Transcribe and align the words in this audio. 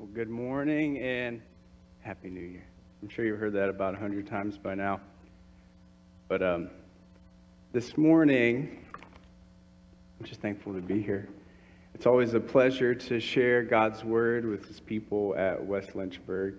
Well, 0.00 0.08
good 0.14 0.30
morning 0.30 0.96
and 1.00 1.42
Happy 2.00 2.30
New 2.30 2.40
Year. 2.40 2.64
I'm 3.02 3.10
sure 3.10 3.26
you've 3.26 3.38
heard 3.38 3.52
that 3.52 3.68
about 3.68 3.92
a 3.92 3.98
hundred 3.98 4.26
times 4.26 4.56
by 4.56 4.74
now. 4.74 4.98
But 6.26 6.42
um, 6.42 6.70
this 7.74 7.98
morning, 7.98 8.82
I'm 10.18 10.24
just 10.24 10.40
thankful 10.40 10.72
to 10.72 10.80
be 10.80 11.02
here. 11.02 11.28
It's 11.94 12.06
always 12.06 12.32
a 12.32 12.40
pleasure 12.40 12.94
to 12.94 13.20
share 13.20 13.62
God's 13.62 14.02
word 14.02 14.46
with 14.46 14.64
his 14.64 14.80
people 14.80 15.34
at 15.36 15.62
West 15.62 15.94
Lynchburg. 15.94 16.54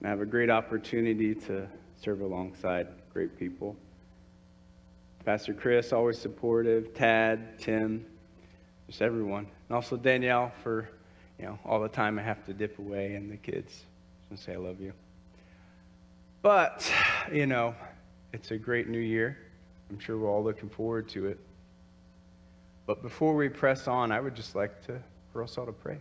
And 0.00 0.06
I 0.06 0.10
have 0.10 0.20
a 0.20 0.26
great 0.26 0.50
opportunity 0.50 1.34
to 1.36 1.66
serve 1.98 2.20
alongside 2.20 2.88
great 3.14 3.38
people. 3.38 3.76
Pastor 5.24 5.54
Chris, 5.54 5.94
always 5.94 6.18
supportive, 6.18 6.92
Tad, 6.92 7.58
Tim, 7.58 8.04
just 8.88 9.00
everyone. 9.00 9.46
And 9.70 9.74
also 9.74 9.96
Danielle 9.96 10.52
for, 10.62 10.90
you 11.44 11.50
know, 11.50 11.58
all 11.66 11.78
the 11.78 11.90
time 11.90 12.18
I 12.18 12.22
have 12.22 12.42
to 12.46 12.54
dip 12.54 12.78
away 12.78 13.16
and 13.16 13.30
the 13.30 13.36
kids. 13.36 13.82
and 14.30 14.38
say 14.38 14.54
I 14.54 14.56
love 14.56 14.80
you. 14.80 14.94
But, 16.40 16.90
you 17.30 17.44
know, 17.44 17.74
it's 18.32 18.50
a 18.50 18.56
great 18.56 18.88
new 18.88 18.98
year. 18.98 19.36
I'm 19.90 19.98
sure 19.98 20.16
we're 20.16 20.30
all 20.30 20.42
looking 20.42 20.70
forward 20.70 21.06
to 21.10 21.26
it. 21.26 21.38
But 22.86 23.02
before 23.02 23.34
we 23.34 23.50
press 23.50 23.88
on, 23.88 24.10
I 24.10 24.20
would 24.20 24.34
just 24.34 24.54
like 24.54 24.86
to, 24.86 24.98
for 25.34 25.42
us 25.42 25.58
all 25.58 25.66
to 25.66 25.72
pray. 25.72 25.98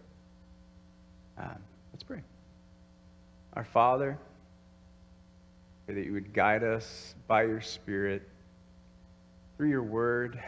Um, 1.37 1.57
let's 1.91 2.03
pray. 2.03 2.21
Our 3.55 3.65
Father, 3.65 4.17
pray 5.85 5.95
that 5.95 6.05
you 6.05 6.13
would 6.13 6.33
guide 6.33 6.63
us 6.63 7.15
by 7.27 7.43
your 7.43 7.59
Spirit 7.59 8.29
through 9.57 9.71
your 9.71 9.83
word 9.83 10.41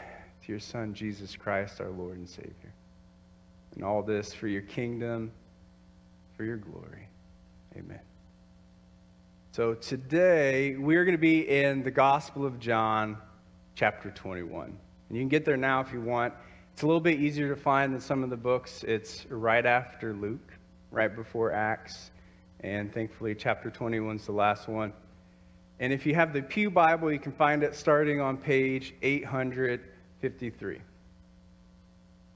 to 0.45 0.51
your 0.53 0.61
Son, 0.61 0.93
Jesus 0.93 1.35
Christ, 1.35 1.81
our 1.81 1.89
Lord 1.89 2.15
and 2.15 2.29
Savior. 2.29 2.71
And 3.75 3.83
all 3.83 4.01
this 4.01 4.33
for 4.33 4.47
your 4.47 4.61
kingdom, 4.61 5.31
for 6.35 6.43
your 6.43 6.57
glory. 6.57 7.07
Amen. 7.75 7.99
So 9.51 9.73
today, 9.73 10.75
we're 10.75 11.05
going 11.05 11.15
to 11.15 11.21
be 11.21 11.49
in 11.49 11.83
the 11.83 11.91
Gospel 11.91 12.45
of 12.45 12.59
John, 12.59 13.17
chapter 13.75 14.11
21. 14.11 14.65
And 14.65 14.77
you 15.09 15.21
can 15.21 15.29
get 15.29 15.45
there 15.45 15.57
now 15.57 15.81
if 15.81 15.93
you 15.93 16.01
want. 16.01 16.33
It's 16.73 16.81
a 16.81 16.87
little 16.87 17.01
bit 17.01 17.19
easier 17.21 17.47
to 17.47 17.55
find 17.55 17.93
than 17.93 18.01
some 18.01 18.23
of 18.23 18.29
the 18.29 18.37
books. 18.37 18.83
It's 18.83 19.25
right 19.29 19.65
after 19.65 20.13
Luke, 20.13 20.53
right 20.91 21.15
before 21.15 21.53
Acts. 21.53 22.11
And 22.61 22.93
thankfully, 22.93 23.35
chapter 23.35 23.69
21 23.69 24.17
is 24.17 24.25
the 24.25 24.33
last 24.33 24.67
one. 24.67 24.91
And 25.79 25.93
if 25.93 26.05
you 26.05 26.15
have 26.15 26.33
the 26.33 26.41
Pew 26.41 26.69
Bible, 26.69 27.11
you 27.11 27.19
can 27.19 27.31
find 27.31 27.63
it 27.63 27.75
starting 27.75 28.19
on 28.19 28.37
page 28.37 28.93
853. 29.01 30.81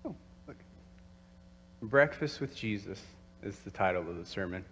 Oh, 0.06 0.16
look. 0.48 0.58
Breakfast 1.82 2.42
with 2.42 2.54
Jesus 2.54 3.02
is 3.42 3.58
the 3.60 3.72
title 3.72 4.02
of 4.02 4.18
the 4.18 4.26
sermon. 4.26 4.66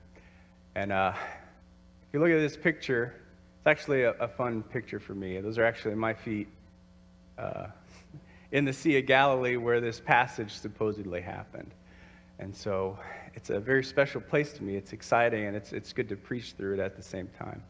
And 0.76 0.92
uh, 0.92 1.14
if 1.16 2.14
you 2.14 2.20
look 2.20 2.30
at 2.30 2.40
this 2.40 2.58
picture, 2.58 3.14
it's 3.60 3.68
actually 3.68 4.04
a, 4.04 4.12
a, 4.16 4.28
fun 4.28 4.62
picture 4.62 5.00
for 5.00 5.16
me. 5.16 5.40
Those 5.40 5.58
are 5.58 5.64
actually 5.64 5.96
my 5.96 6.14
feet 6.14 6.50
uh, 7.38 7.68
in 8.52 8.66
the 8.66 8.74
Sea 8.74 8.98
of 8.98 9.06
Galilee 9.06 9.56
where 9.56 9.80
this 9.80 10.02
passage 10.02 10.52
supposedly 10.52 11.22
happened. 11.22 11.74
And 12.40 12.54
so 12.54 13.00
it's 13.36 13.52
a 13.52 13.60
very 13.62 13.86
special 13.86 14.20
place 14.20 14.52
to 14.54 14.64
me. 14.64 14.76
It's 14.76 14.92
exciting 14.92 15.46
and 15.46 15.56
it's, 15.56 15.72
it's 15.72 15.94
good 15.94 16.10
to 16.10 16.18
preach 16.18 16.56
through 16.58 16.74
it 16.74 16.80
at 16.82 16.98
the 16.98 17.04
same 17.04 17.30
time. 17.40 17.64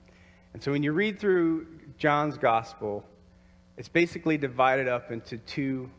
And 0.54 0.64
so 0.64 0.72
when 0.72 0.82
you 0.82 0.94
read 0.94 1.20
through 1.20 1.68
John's 2.00 2.40
gospel, 2.40 3.06
it's 3.78 3.88
basically 3.88 4.40
divided 4.40 4.88
up 4.88 5.12
into 5.12 5.38
two 5.38 5.92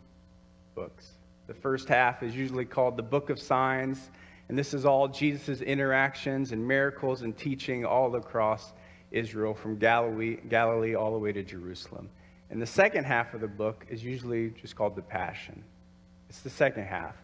books. 0.74 1.12
The 1.48 1.54
first 1.54 1.88
half 1.88 2.22
is 2.22 2.36
usually 2.36 2.66
called 2.66 2.98
the 2.98 3.02
Book 3.02 3.30
of 3.30 3.40
Signs, 3.40 4.10
and 4.50 4.58
this 4.58 4.74
is 4.74 4.84
all 4.84 5.08
Jesus' 5.08 5.62
interactions 5.62 6.52
and 6.52 6.68
miracles 6.68 7.22
and 7.22 7.34
teaching 7.34 7.86
all 7.86 8.14
across 8.16 8.74
Israel 9.10 9.54
from 9.54 9.78
Galilee, 9.78 10.36
Galilee 10.50 10.94
all 10.94 11.10
the 11.10 11.18
way 11.18 11.32
to 11.32 11.42
Jerusalem. 11.42 12.10
And 12.50 12.60
the 12.60 12.66
second 12.66 13.04
half 13.04 13.32
of 13.32 13.40
the 13.40 13.48
book 13.48 13.86
is 13.88 14.04
usually 14.04 14.50
just 14.50 14.76
called 14.76 14.94
the 14.94 15.00
Passion. 15.00 15.64
It's 16.28 16.40
the 16.40 16.50
second 16.50 16.84
half. 16.84 17.16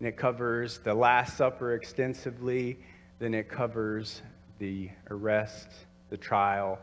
And 0.00 0.08
it 0.08 0.16
covers 0.16 0.78
the 0.78 0.94
Last 0.94 1.36
Supper 1.36 1.74
extensively, 1.74 2.78
then 3.20 3.32
it 3.32 3.48
covers 3.48 4.22
the 4.58 4.90
arrest 5.08 5.68
the 6.10 6.16
trial, 6.16 6.80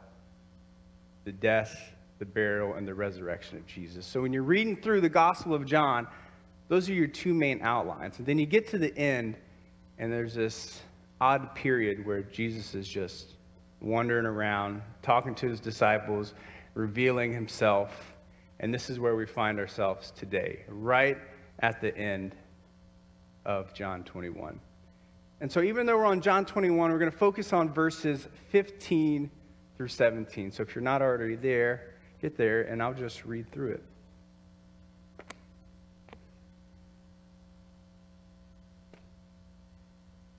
the 1.26 1.32
death, 1.34 1.78
the 2.20 2.26
burial, 2.26 2.76
and 2.76 2.88
the 2.88 2.94
resurrection 2.94 3.58
of 3.58 3.68
Jesus. 3.68 4.06
So 4.06 4.22
when 4.22 4.32
you're 4.32 4.44
reading 4.44 4.78
through 4.78 5.02
the 5.02 5.10
Gospel 5.10 5.54
of 5.54 5.66
John, 5.66 6.08
those 6.68 6.90
are 6.90 6.94
your 6.94 7.08
two 7.08 7.34
main 7.34 7.62
outlines. 7.62 8.18
And 8.18 8.26
then 8.26 8.40
you 8.40 8.46
get 8.46 8.68
to 8.70 8.78
the 8.78 8.96
end, 8.98 9.38
and 9.98 10.12
there's 10.12 10.34
this 10.34 10.82
odd 11.22 11.56
period 11.56 12.06
where 12.06 12.24
Jesus 12.24 12.74
is 12.76 12.88
just 12.88 13.34
wandering 13.82 14.26
around, 14.26 14.82
talking 15.02 15.36
to 15.36 15.48
his 15.48 15.60
disciples, 15.60 16.34
revealing 16.74 17.34
himself. 17.34 18.14
And 18.60 18.74
this 18.74 18.90
is 18.90 19.00
where 19.00 19.16
we 19.16 19.26
find 19.26 19.60
ourselves 19.60 20.12
today, 20.12 20.64
right 20.68 21.18
at 21.60 21.82
the 21.82 21.96
end 21.96 22.36
of 23.46 23.74
John 23.74 24.04
21. 24.04 24.60
And 25.42 25.52
so, 25.52 25.62
even 25.62 25.86
though 25.86 25.98
we're 25.98 26.06
on 26.06 26.22
John 26.22 26.46
21, 26.46 26.92
we're 26.92 26.98
going 26.98 27.12
to 27.12 27.18
focus 27.18 27.54
on 27.54 27.72
verses 27.74 28.28
15 28.50 29.30
through 29.78 29.88
17. 29.88 30.52
So, 30.52 30.64
if 30.64 30.74
you're 30.74 30.84
not 30.84 31.02
already 31.02 31.36
there, 31.36 31.96
get 32.22 32.38
there, 32.38 32.64
and 32.64 32.82
I'll 32.82 32.94
just 32.94 33.26
read 33.26 33.52
through 33.52 33.74
it. 33.74 33.84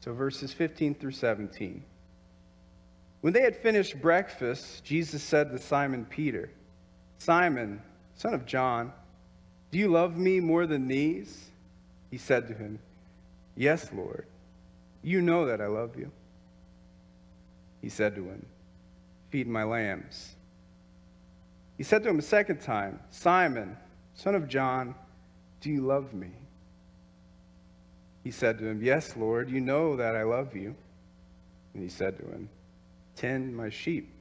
So, 0.06 0.12
verses 0.12 0.53
15 0.53 0.94
through 0.94 1.11
17. 1.11 1.83
When 3.22 3.33
they 3.33 3.43
had 3.43 3.56
finished 3.56 4.00
breakfast, 4.00 4.84
Jesus 4.84 5.21
said 5.21 5.50
to 5.50 5.59
Simon 5.59 6.06
Peter, 6.09 6.49
Simon, 7.19 7.83
son 8.15 8.33
of 8.33 8.47
John, 8.47 8.93
do 9.72 9.78
you 9.78 9.89
love 9.89 10.17
me 10.17 10.39
more 10.39 10.65
than 10.65 10.87
these? 10.87 11.50
He 12.12 12.19
said 12.19 12.47
to 12.47 12.55
him, 12.55 12.78
Yes, 13.56 13.91
Lord. 13.93 14.27
You 15.03 15.21
know 15.21 15.44
that 15.47 15.61
I 15.61 15.67
love 15.67 15.97
you. 15.99 16.12
He 17.83 17.88
said 17.88 18.15
to 18.15 18.23
him, 18.23 18.47
Feed 19.31 19.49
my 19.49 19.65
lambs. 19.65 20.37
He 21.78 21.83
said 21.83 22.05
to 22.05 22.11
him 22.11 22.21
a 22.21 22.23
second 22.23 22.61
time, 22.61 23.00
Simon, 23.11 23.77
son 24.15 24.37
of 24.37 24.47
John, 24.47 24.94
do 25.61 25.69
you 25.69 25.81
love 25.81 26.15
me? 26.15 26.31
He 28.26 28.32
said 28.32 28.59
to 28.59 28.66
him, 28.66 28.82
Yes, 28.82 29.16
Lord, 29.16 29.48
you 29.48 29.60
know 29.60 29.94
that 29.94 30.16
I 30.16 30.25
love 30.25 30.56
you. 30.56 30.75
And 31.72 31.81
he 31.81 31.88
said 31.88 32.16
to 32.16 32.25
him, 32.25 32.48
Tend 33.14 33.56
my 33.56 33.70
sheep. 33.70 34.12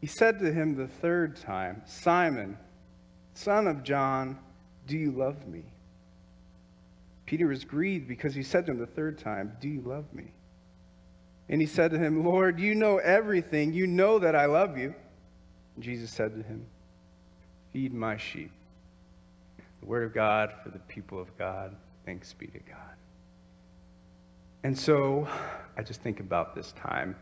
He 0.00 0.08
said 0.08 0.40
to 0.40 0.52
him 0.52 0.74
the 0.74 0.88
third 0.88 1.36
time, 1.36 1.80
Simon, 1.86 2.58
son 3.34 3.68
of 3.68 3.84
John, 3.84 4.36
do 4.88 4.98
you 4.98 5.12
love 5.12 5.46
me? 5.46 5.62
Peter 7.24 7.46
was 7.46 7.62
grieved 7.62 8.08
because 8.08 8.34
he 8.34 8.42
said 8.42 8.66
to 8.66 8.72
him 8.72 8.80
the 8.80 8.86
third 8.86 9.18
time, 9.20 9.56
Do 9.60 9.68
you 9.68 9.82
love 9.82 10.12
me? 10.12 10.32
And 11.48 11.60
he 11.60 11.68
said 11.68 11.92
to 11.92 12.00
him, 12.00 12.24
Lord, 12.24 12.58
you 12.58 12.74
know 12.74 12.96
everything. 12.96 13.72
You 13.72 13.86
know 13.86 14.18
that 14.18 14.34
I 14.34 14.46
love 14.46 14.76
you. 14.76 14.92
And 15.76 15.84
Jesus 15.84 16.10
said 16.10 16.34
to 16.34 16.42
him, 16.42 16.66
Feed 17.72 17.94
my 17.94 18.16
sheep. 18.16 18.50
The 19.78 19.86
word 19.86 20.02
of 20.02 20.12
God 20.12 20.52
for 20.64 20.70
the 20.70 20.80
people 20.80 21.20
of 21.20 21.38
God. 21.38 21.76
Thanks 22.08 22.32
be 22.32 22.46
to 22.46 22.58
God. 22.60 22.96
And 24.64 24.78
so 24.78 25.28
I 25.76 25.82
just 25.82 26.00
think 26.00 26.20
about 26.20 26.54
this 26.54 26.72
time. 26.72 27.14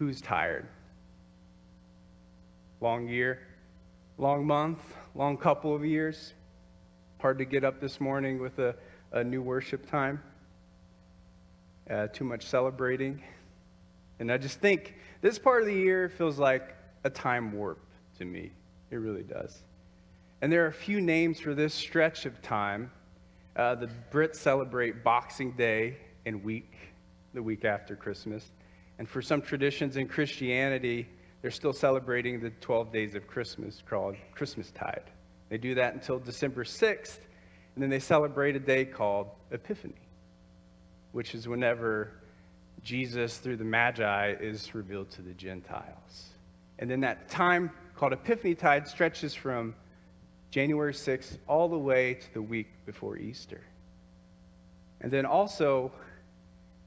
Who's 0.00 0.20
tired? 0.20 0.66
Long 2.80 3.06
year? 3.06 3.38
Long 4.18 4.44
month? 4.44 4.80
Long 5.14 5.36
couple 5.36 5.72
of 5.72 5.84
years? 5.84 6.34
hard 7.20 7.38
to 7.38 7.44
get 7.44 7.62
up 7.62 7.80
this 7.80 8.00
morning 8.00 8.40
with 8.40 8.58
a, 8.58 8.74
a 9.12 9.22
new 9.22 9.40
worship 9.40 9.88
time. 9.88 10.20
Uh, 11.88 12.08
too 12.08 12.24
much 12.24 12.46
celebrating. 12.46 13.22
And 14.18 14.32
I 14.32 14.36
just 14.38 14.58
think 14.58 14.96
this 15.20 15.38
part 15.38 15.62
of 15.62 15.68
the 15.68 15.74
year 15.74 16.08
feels 16.08 16.40
like 16.40 16.74
a 17.04 17.10
time 17.10 17.52
warp 17.52 17.78
to 18.18 18.24
me. 18.24 18.50
It 18.90 18.96
really 18.96 19.22
does. 19.22 19.60
And 20.42 20.52
there 20.52 20.64
are 20.64 20.68
a 20.68 20.72
few 20.72 21.00
names 21.00 21.38
for 21.38 21.54
this 21.54 21.72
stretch 21.72 22.26
of 22.26 22.42
time. 22.42 22.90
Uh, 23.56 23.74
the 23.74 23.88
Brits 24.12 24.36
celebrate 24.36 25.02
Boxing 25.02 25.52
Day 25.52 25.96
and 26.24 26.42
week, 26.44 26.72
the 27.34 27.42
week 27.42 27.64
after 27.64 27.96
Christmas. 27.96 28.52
And 28.98 29.08
for 29.08 29.20
some 29.20 29.42
traditions 29.42 29.96
in 29.96 30.06
Christianity, 30.06 31.08
they're 31.42 31.50
still 31.50 31.72
celebrating 31.72 32.40
the 32.40 32.50
12 32.50 32.92
days 32.92 33.14
of 33.14 33.26
Christmas 33.26 33.82
called 33.88 34.14
Christmastide. 34.36 35.04
They 35.48 35.58
do 35.58 35.74
that 35.74 35.94
until 35.94 36.18
December 36.18 36.64
6th, 36.64 37.18
and 37.74 37.82
then 37.82 37.90
they 37.90 37.98
celebrate 37.98 38.56
a 38.56 38.60
day 38.60 38.84
called 38.84 39.28
Epiphany, 39.50 39.94
which 41.12 41.34
is 41.34 41.48
whenever 41.48 42.12
Jesus, 42.84 43.38
through 43.38 43.56
the 43.56 43.64
Magi, 43.64 44.34
is 44.40 44.74
revealed 44.74 45.10
to 45.12 45.22
the 45.22 45.32
Gentiles. 45.32 46.30
And 46.78 46.90
then 46.90 47.00
that 47.00 47.28
time 47.28 47.70
called 47.96 48.12
Epiphany 48.12 48.54
Tide 48.54 48.86
stretches 48.86 49.34
from 49.34 49.74
January 50.50 50.92
6th 50.92 51.38
all 51.46 51.68
the 51.68 51.78
way 51.78 52.14
to 52.14 52.34
the 52.34 52.42
week 52.42 52.68
before 52.84 53.16
Easter. 53.16 53.60
And 55.00 55.10
then 55.10 55.24
also, 55.24 55.92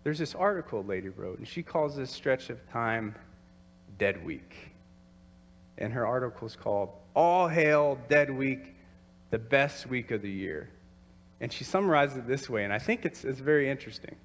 there's 0.04 0.20
this 0.20 0.36
article 0.36 0.82
a 0.82 0.88
lady 0.88 1.10
wrote, 1.10 1.40
and 1.40 1.48
she 1.48 1.64
calls 1.64 1.96
this 1.96 2.12
stretch 2.12 2.50
of 2.50 2.60
time 2.70 3.16
Dead 3.98 4.24
Week. 4.26 4.72
And 5.78 5.94
her 5.94 6.06
article 6.06 6.46
is 6.46 6.56
called 6.56 6.90
All 7.16 7.48
Hail 7.48 7.98
Dead 8.10 8.30
Week, 8.30 8.76
the 9.32 9.40
best 9.40 9.88
week 9.88 10.12
of 10.12 10.22
the 10.22 10.30
year. 10.30 10.70
And 11.40 11.52
she 11.52 11.64
summarizes 11.64 12.18
it 12.18 12.28
this 12.28 12.50
way, 12.50 12.66
and 12.66 12.74
I 12.74 12.80
think 12.80 13.06
it's, 13.06 13.24
it's 13.24 13.40
very 13.40 13.70
interesting. 13.70 14.16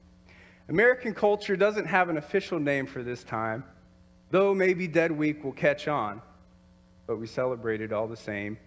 American 0.69 1.15
culture 1.15 1.57
doesn't 1.57 1.87
have 1.87 2.09
an 2.11 2.19
official 2.19 2.59
name 2.59 2.87
for 2.87 3.03
this 3.03 3.25
time, 3.25 3.65
though 4.31 4.53
maybe 4.53 4.87
Dead 4.87 5.11
Week 5.11 5.43
will 5.43 5.53
catch 5.53 5.89
on, 5.89 6.21
but 7.07 7.17
we 7.17 7.27
celebrate 7.27 7.81
it 7.81 7.93
all 7.93 8.07
the 8.07 8.17
same 8.17 8.59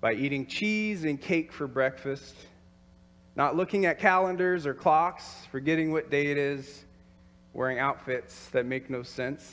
by 0.00 0.14
eating 0.14 0.46
cheese 0.46 1.04
and 1.04 1.20
cake 1.20 1.52
for 1.52 1.66
breakfast, 1.66 2.34
not 3.36 3.56
looking 3.56 3.86
at 3.86 3.98
calendars 3.98 4.66
or 4.66 4.74
clocks, 4.74 5.46
forgetting 5.50 5.92
what 5.92 6.10
day 6.10 6.26
it 6.26 6.38
is, 6.38 6.84
wearing 7.52 7.78
outfits 7.78 8.48
that 8.48 8.66
make 8.66 8.88
no 8.88 9.02
sense, 9.02 9.52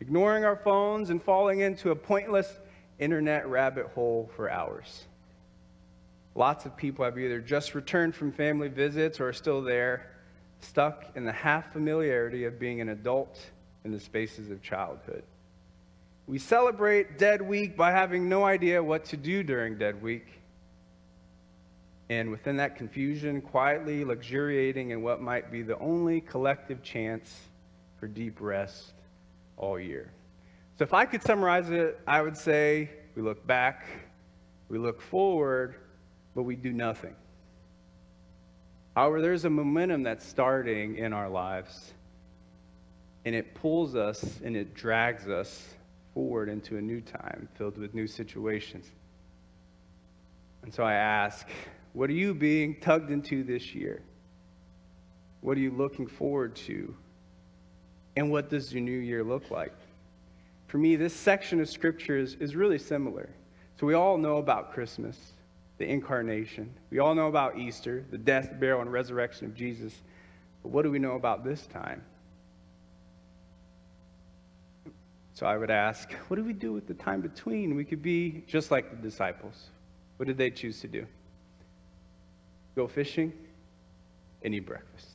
ignoring 0.00 0.44
our 0.44 0.56
phones 0.56 1.10
and 1.10 1.22
falling 1.22 1.60
into 1.60 1.90
a 1.90 1.96
pointless 1.96 2.58
internet 2.98 3.46
rabbit 3.48 3.86
hole 3.88 4.30
for 4.34 4.50
hours. 4.50 5.04
Lots 6.34 6.66
of 6.66 6.76
people 6.76 7.04
have 7.04 7.18
either 7.18 7.40
just 7.40 7.74
returned 7.74 8.14
from 8.14 8.32
family 8.32 8.68
visits 8.68 9.20
or 9.20 9.28
are 9.28 9.32
still 9.32 9.62
there 9.62 10.10
stuck 10.60 11.04
in 11.14 11.24
the 11.24 11.32
half 11.32 11.72
familiarity 11.72 12.44
of 12.44 12.58
being 12.58 12.80
an 12.80 12.90
adult 12.90 13.38
in 13.84 13.92
the 13.92 14.00
spaces 14.00 14.50
of 14.50 14.62
childhood. 14.62 15.22
We 16.28 16.40
celebrate 16.40 17.18
Dead 17.18 17.40
Week 17.40 17.76
by 17.76 17.92
having 17.92 18.28
no 18.28 18.44
idea 18.44 18.82
what 18.82 19.04
to 19.06 19.16
do 19.16 19.44
during 19.44 19.78
Dead 19.78 20.02
Week. 20.02 20.26
And 22.08 22.32
within 22.32 22.56
that 22.56 22.74
confusion, 22.74 23.40
quietly 23.40 24.04
luxuriating 24.04 24.90
in 24.90 25.02
what 25.02 25.20
might 25.20 25.52
be 25.52 25.62
the 25.62 25.78
only 25.78 26.20
collective 26.20 26.82
chance 26.82 27.32
for 28.00 28.08
deep 28.08 28.40
rest 28.40 28.92
all 29.56 29.78
year. 29.78 30.10
So, 30.78 30.82
if 30.82 30.92
I 30.92 31.04
could 31.04 31.22
summarize 31.22 31.70
it, 31.70 32.00
I 32.08 32.22
would 32.22 32.36
say 32.36 32.90
we 33.14 33.22
look 33.22 33.46
back, 33.46 33.86
we 34.68 34.78
look 34.78 35.00
forward, 35.00 35.76
but 36.34 36.42
we 36.42 36.56
do 36.56 36.72
nothing. 36.72 37.14
However, 38.96 39.22
there's 39.22 39.44
a 39.44 39.50
momentum 39.50 40.02
that's 40.02 40.26
starting 40.26 40.96
in 40.96 41.12
our 41.12 41.28
lives, 41.28 41.92
and 43.24 43.34
it 43.34 43.54
pulls 43.54 43.94
us 43.94 44.40
and 44.44 44.56
it 44.56 44.74
drags 44.74 45.28
us 45.28 45.75
forward 46.16 46.48
into 46.48 46.78
a 46.78 46.80
new 46.80 47.02
time 47.02 47.46
filled 47.56 47.76
with 47.76 47.92
new 47.92 48.06
situations. 48.06 48.90
And 50.62 50.72
so 50.72 50.82
I 50.82 50.94
ask, 50.94 51.46
what 51.92 52.08
are 52.08 52.14
you 52.14 52.32
being 52.32 52.80
tugged 52.80 53.10
into 53.10 53.44
this 53.44 53.74
year? 53.74 54.02
What 55.42 55.58
are 55.58 55.60
you 55.60 55.72
looking 55.72 56.06
forward 56.06 56.56
to? 56.56 56.96
And 58.16 58.30
what 58.30 58.48
does 58.48 58.72
your 58.72 58.80
new 58.80 58.98
year 58.98 59.22
look 59.22 59.50
like? 59.50 59.74
For 60.68 60.78
me, 60.78 60.96
this 60.96 61.12
section 61.12 61.60
of 61.60 61.68
scripture 61.68 62.16
is, 62.16 62.32
is 62.36 62.56
really 62.56 62.78
similar. 62.78 63.28
So 63.78 63.86
we 63.86 63.92
all 63.92 64.16
know 64.16 64.38
about 64.38 64.72
Christmas 64.72 65.18
the 65.76 65.84
incarnation. 65.84 66.72
We 66.88 66.98
all 66.98 67.14
know 67.14 67.26
about 67.26 67.58
Easter, 67.58 68.06
the 68.10 68.16
death, 68.16 68.54
burial, 68.58 68.80
and 68.80 68.90
resurrection 68.90 69.44
of 69.48 69.54
Jesus. 69.54 69.92
But 70.62 70.72
what 70.72 70.80
do 70.80 70.90
we 70.90 70.98
know 70.98 71.16
about 71.16 71.44
this 71.44 71.66
time? 71.66 72.02
So 75.36 75.44
I 75.44 75.58
would 75.58 75.70
ask, 75.70 76.10
what 76.28 76.38
do 76.38 76.44
we 76.44 76.54
do 76.54 76.72
with 76.72 76.86
the 76.86 76.94
time 76.94 77.20
between? 77.20 77.76
We 77.76 77.84
could 77.84 78.00
be 78.00 78.42
just 78.46 78.70
like 78.70 78.90
the 78.90 78.96
disciples. 78.96 79.68
What 80.16 80.28
did 80.28 80.38
they 80.38 80.50
choose 80.50 80.80
to 80.80 80.88
do? 80.88 81.06
Go 82.74 82.88
fishing 82.88 83.34
and 84.40 84.54
eat 84.54 84.60
breakfast. 84.60 85.08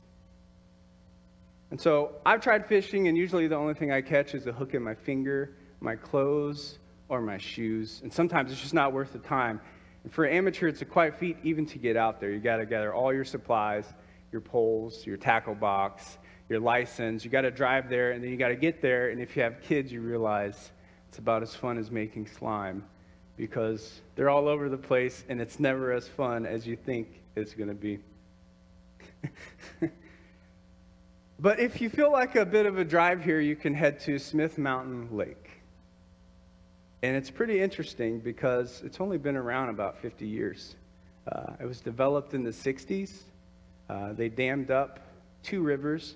And 1.72 1.80
so 1.80 2.12
I've 2.24 2.40
tried 2.40 2.68
fishing, 2.68 3.08
and 3.08 3.18
usually 3.18 3.48
the 3.48 3.56
only 3.56 3.74
thing 3.74 3.90
I 3.90 4.00
catch 4.00 4.36
is 4.36 4.46
a 4.46 4.52
hook 4.52 4.74
in 4.74 4.82
my 4.84 4.94
finger, 4.94 5.56
my 5.80 5.96
clothes, 5.96 6.78
or 7.08 7.20
my 7.20 7.38
shoes. 7.38 7.98
And 8.04 8.12
sometimes 8.12 8.52
it's 8.52 8.60
just 8.60 8.74
not 8.74 8.92
worth 8.92 9.12
the 9.12 9.18
time. 9.18 9.60
And 10.04 10.12
for 10.12 10.24
an 10.24 10.36
amateur, 10.36 10.68
it's 10.68 10.82
a 10.82 10.84
quiet 10.84 11.18
feat 11.18 11.36
even 11.42 11.66
to 11.66 11.78
get 11.78 11.96
out 11.96 12.20
there. 12.20 12.30
You 12.30 12.38
got 12.38 12.58
to 12.58 12.66
gather 12.66 12.94
all 12.94 13.12
your 13.12 13.24
supplies, 13.24 13.92
your 14.30 14.40
poles, 14.40 15.04
your 15.04 15.16
tackle 15.16 15.56
box, 15.56 16.18
your 16.48 16.60
license. 16.60 17.24
You 17.24 17.30
got 17.30 17.42
to 17.42 17.50
drive 17.50 17.88
there, 17.88 18.12
and 18.12 18.22
then 18.22 18.30
you 18.30 18.36
got 18.36 18.48
to 18.48 18.56
get 18.56 18.80
there. 18.82 19.10
And 19.10 19.20
if 19.20 19.36
you 19.36 19.42
have 19.42 19.60
kids, 19.62 19.92
you 19.92 20.00
realize 20.00 20.70
it's 21.08 21.18
about 21.18 21.42
as 21.42 21.54
fun 21.54 21.78
as 21.78 21.90
making 21.90 22.26
slime 22.26 22.84
because 23.36 24.00
they're 24.14 24.30
all 24.30 24.48
over 24.48 24.68
the 24.68 24.76
place, 24.76 25.24
and 25.28 25.40
it's 25.40 25.58
never 25.58 25.92
as 25.92 26.08
fun 26.08 26.46
as 26.46 26.66
you 26.66 26.76
think 26.76 27.08
it's 27.36 27.54
going 27.54 27.68
to 27.68 27.74
be. 27.74 27.98
but 31.38 31.58
if 31.58 31.80
you 31.80 31.88
feel 31.88 32.12
like 32.12 32.36
a 32.36 32.44
bit 32.44 32.66
of 32.66 32.78
a 32.78 32.84
drive 32.84 33.24
here, 33.24 33.40
you 33.40 33.56
can 33.56 33.74
head 33.74 34.00
to 34.00 34.18
Smith 34.18 34.58
Mountain 34.58 35.08
Lake. 35.10 35.50
And 37.02 37.16
it's 37.16 37.30
pretty 37.30 37.60
interesting 37.60 38.20
because 38.20 38.82
it's 38.84 39.00
only 39.00 39.18
been 39.18 39.36
around 39.36 39.70
about 39.70 39.98
50 39.98 40.26
years. 40.26 40.76
Uh, 41.30 41.54
it 41.60 41.66
was 41.66 41.80
developed 41.80 42.34
in 42.34 42.44
the 42.44 42.50
60s. 42.50 43.22
Uh, 43.88 44.12
they 44.12 44.28
dammed 44.28 44.70
up 44.70 45.00
two 45.42 45.62
rivers 45.62 46.14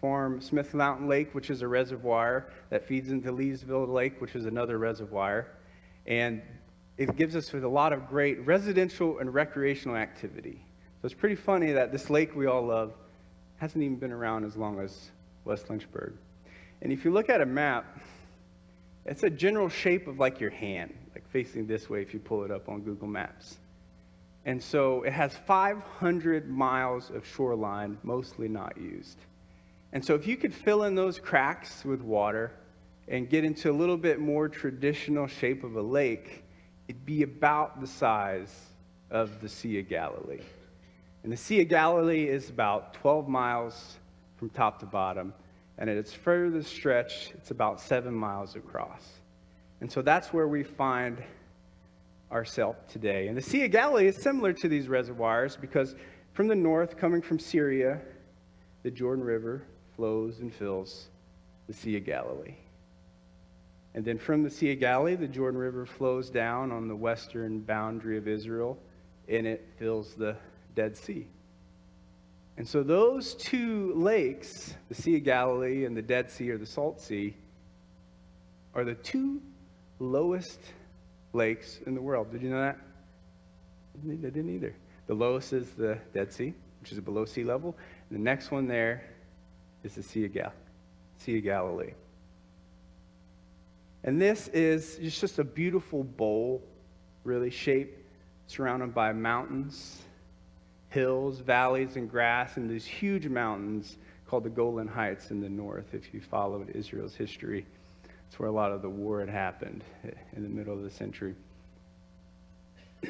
form 0.00 0.40
Smith 0.40 0.74
Mountain 0.74 1.08
Lake, 1.08 1.34
which 1.34 1.50
is 1.50 1.62
a 1.62 1.68
reservoir 1.68 2.50
that 2.70 2.86
feeds 2.86 3.10
into 3.10 3.32
Leesville 3.32 3.88
Lake, 3.88 4.20
which 4.20 4.34
is 4.34 4.46
another 4.46 4.78
reservoir. 4.78 5.46
And 6.06 6.42
it 6.96 7.16
gives 7.16 7.36
us 7.36 7.52
with 7.52 7.64
a 7.64 7.68
lot 7.68 7.92
of 7.92 8.08
great 8.08 8.44
residential 8.46 9.18
and 9.18 9.32
recreational 9.32 9.96
activity. 9.96 10.60
So 11.00 11.06
it's 11.06 11.14
pretty 11.14 11.36
funny 11.36 11.72
that 11.72 11.92
this 11.92 12.10
lake 12.10 12.34
we 12.34 12.46
all 12.46 12.66
love 12.66 12.92
hasn't 13.58 13.82
even 13.82 13.96
been 13.96 14.12
around 14.12 14.44
as 14.44 14.56
long 14.56 14.80
as 14.80 15.10
West 15.44 15.70
Lynchburg. 15.70 16.14
And 16.82 16.92
if 16.92 17.04
you 17.04 17.12
look 17.12 17.28
at 17.28 17.40
a 17.40 17.46
map, 17.46 18.00
it's 19.06 19.22
a 19.22 19.30
general 19.30 19.68
shape 19.68 20.06
of 20.06 20.18
like 20.18 20.40
your 20.40 20.50
hand, 20.50 20.94
like 21.14 21.28
facing 21.30 21.66
this 21.66 21.88
way 21.88 22.02
if 22.02 22.12
you 22.12 22.20
pull 22.20 22.44
it 22.44 22.50
up 22.50 22.68
on 22.68 22.82
Google 22.82 23.08
Maps. 23.08 23.58
And 24.44 24.62
so 24.62 25.02
it 25.02 25.12
has 25.12 25.36
500 25.46 26.48
miles 26.48 27.10
of 27.10 27.26
shoreline, 27.26 27.98
mostly 28.02 28.48
not 28.48 28.76
used. 28.76 29.18
And 29.92 30.04
so 30.04 30.14
if 30.14 30.26
you 30.26 30.36
could 30.36 30.52
fill 30.52 30.84
in 30.84 30.94
those 30.94 31.18
cracks 31.18 31.84
with 31.84 32.02
water 32.02 32.52
and 33.08 33.28
get 33.28 33.44
into 33.44 33.70
a 33.70 33.72
little 33.72 33.96
bit 33.96 34.20
more 34.20 34.48
traditional 34.48 35.26
shape 35.26 35.64
of 35.64 35.76
a 35.76 35.82
lake, 35.82 36.44
it'd 36.88 37.06
be 37.06 37.22
about 37.22 37.80
the 37.80 37.86
size 37.86 38.54
of 39.10 39.40
the 39.40 39.48
Sea 39.48 39.78
of 39.80 39.88
Galilee. 39.88 40.42
And 41.22 41.32
the 41.32 41.36
Sea 41.36 41.62
of 41.62 41.68
Galilee 41.68 42.28
is 42.28 42.50
about 42.50 42.94
12 42.94 43.28
miles 43.28 43.96
from 44.36 44.50
top 44.50 44.78
to 44.80 44.86
bottom 44.86 45.32
and 45.78 45.88
at 45.88 45.96
its 45.96 46.12
furthest 46.12 46.70
stretch, 46.74 47.30
it's 47.34 47.52
about 47.52 47.80
seven 47.80 48.12
miles 48.12 48.56
across. 48.56 49.20
And 49.80 49.90
so 49.90 50.02
that's 50.02 50.32
where 50.32 50.48
we 50.48 50.64
find 50.64 51.22
ourselves 52.32 52.78
today. 52.88 53.28
And 53.28 53.36
the 53.36 53.42
Sea 53.42 53.64
of 53.64 53.70
Galilee 53.70 54.08
is 54.08 54.16
similar 54.16 54.52
to 54.54 54.68
these 54.68 54.88
reservoirs 54.88 55.56
because 55.56 55.94
from 56.32 56.48
the 56.48 56.54
north, 56.56 56.96
coming 56.96 57.22
from 57.22 57.38
Syria, 57.38 58.00
the 58.82 58.90
Jordan 58.90 59.24
River 59.24 59.62
flows 59.98 60.38
and 60.38 60.54
fills 60.54 61.08
the 61.66 61.72
Sea 61.74 61.96
of 61.96 62.04
Galilee. 62.04 62.54
And 63.94 64.04
then 64.04 64.16
from 64.16 64.44
the 64.44 64.50
Sea 64.50 64.72
of 64.72 64.78
Galilee, 64.78 65.16
the 65.16 65.26
Jordan 65.26 65.58
River 65.58 65.84
flows 65.84 66.30
down 66.30 66.70
on 66.70 66.86
the 66.86 66.94
western 66.94 67.58
boundary 67.58 68.16
of 68.16 68.28
Israel 68.28 68.78
and 69.28 69.44
it 69.44 69.66
fills 69.76 70.14
the 70.14 70.36
Dead 70.76 70.96
Sea. 70.96 71.26
And 72.58 72.66
so 72.66 72.84
those 72.84 73.34
two 73.34 73.92
lakes, 73.96 74.74
the 74.88 74.94
Sea 74.94 75.16
of 75.16 75.24
Galilee 75.24 75.84
and 75.84 75.96
the 75.96 76.02
Dead 76.02 76.30
Sea 76.30 76.52
or 76.52 76.58
the 76.58 76.66
Salt 76.66 77.00
Sea, 77.00 77.34
are 78.74 78.84
the 78.84 78.94
two 78.94 79.42
lowest 79.98 80.60
lakes 81.32 81.80
in 81.86 81.96
the 81.96 82.00
world. 82.00 82.30
Did 82.30 82.42
you 82.42 82.50
know 82.50 82.60
that? 82.60 82.78
I 84.08 84.14
didn't 84.14 84.54
either. 84.54 84.76
The 85.08 85.14
lowest 85.14 85.52
is 85.52 85.70
the 85.70 85.98
Dead 86.14 86.32
Sea, 86.32 86.54
which 86.80 86.92
is 86.92 87.00
below 87.00 87.24
sea 87.24 87.42
level. 87.42 87.76
The 88.12 88.18
next 88.18 88.52
one 88.52 88.68
there 88.68 89.02
is 89.84 89.94
the 89.94 90.02
Sea 90.02 90.26
of, 90.26 90.32
Gal- 90.32 90.52
sea 91.18 91.38
of 91.38 91.44
Galilee. 91.44 91.92
And 94.04 94.20
this 94.20 94.48
is 94.48 94.98
just 95.20 95.38
a 95.38 95.44
beautiful 95.44 96.04
bowl, 96.04 96.62
really 97.24 97.50
shaped, 97.50 97.98
surrounded 98.46 98.94
by 98.94 99.12
mountains 99.12 100.02
hills, 100.88 101.40
valleys, 101.40 101.96
and 101.96 102.10
grass, 102.10 102.56
and 102.56 102.70
these 102.70 102.86
huge 102.86 103.26
mountains 103.26 103.98
called 104.26 104.44
the 104.44 104.50
Golan 104.50 104.88
Heights 104.88 105.30
in 105.30 105.40
the 105.40 105.48
north, 105.48 105.94
if 105.94 106.12
you 106.12 106.20
followed 106.20 106.70
Israel's 106.70 107.14
history. 107.14 107.66
It's 108.26 108.38
where 108.38 108.48
a 108.48 108.52
lot 108.52 108.72
of 108.72 108.82
the 108.82 108.90
war 108.90 109.20
had 109.20 109.28
happened 109.28 109.84
eh, 110.04 110.10
in 110.36 110.42
the 110.42 110.48
middle 110.48 110.74
of 110.74 110.82
the 110.82 110.90
century. 110.90 111.34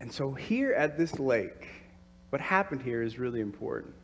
and 0.00 0.10
so, 0.10 0.32
here 0.32 0.72
at 0.72 0.96
this 0.96 1.18
lake, 1.18 1.66
what 2.30 2.40
happened 2.40 2.82
here 2.82 3.02
is 3.02 3.18
really 3.18 3.40
important. 3.40 3.94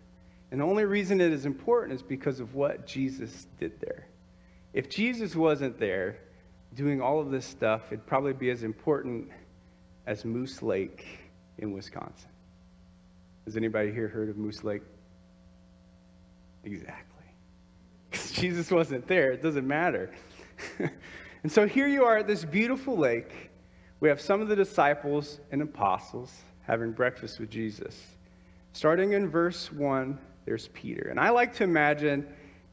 And 0.53 0.61
the 0.61 0.67
only 0.67 0.85
reason 0.85 1.23
it 1.23 1.33
is 1.33 1.47
important 1.47 1.95
is 1.95 2.03
because 2.03 2.39
of 2.39 2.55
what 2.55 2.87
Jesus 2.87 3.47
did 3.59 3.81
there. 3.81 4.07
If 4.75 4.91
Jesus 4.91 5.35
wasn't 5.35 5.81
there 5.81 6.19
doing 6.75 7.01
all 7.01 7.21
of 7.21 7.31
this 7.31 7.47
stuff, 7.47 7.87
it'd 7.87 8.07
probably 8.07 8.35
be 8.35 8.51
as 8.51 8.63
important 8.63 9.31
as 10.07 10.27
Moose 10.27 10.63
Lake 10.63 11.07
in 11.57 11.73
Wisconsin. 11.73 12.29
Has 13.47 13.57
anybody 13.57 13.93
here 13.93 14.09
heard 14.09 14.29
of 14.29 14.37
Moose 14.37 14.63
Lake? 14.63 14.83
Exactly. 16.65 16.99
Because 18.11 18.31
Jesus 18.31 18.71
wasn't 18.71 19.09
there, 19.09 19.33
it 19.33 19.43
doesn't 19.43 19.67
matter. 19.67 20.13
and 21.43 21.51
so 21.51 21.67
here 21.67 21.89
you 21.89 22.05
are 22.05 22.19
at 22.19 22.27
this 22.27 22.45
beautiful 22.45 22.95
lake. 22.95 23.51
We 24.01 24.11
have 24.11 24.21
some 24.21 24.43
of 24.43 24.49
the 24.49 24.57
disciples 24.57 25.41
and 25.51 25.63
apostles 25.63 26.31
having 26.61 26.93
breakfast 26.93 27.41
with 27.41 27.49
Jesus. 27.49 27.99
Starting 28.75 29.15
in 29.15 29.31
verse 29.31 29.73
1, 29.73 30.19
there's 30.45 30.69
Peter. 30.69 31.09
And 31.11 31.21
I 31.21 31.31
like 31.31 31.55
to 31.57 31.65
imagine 31.65 32.27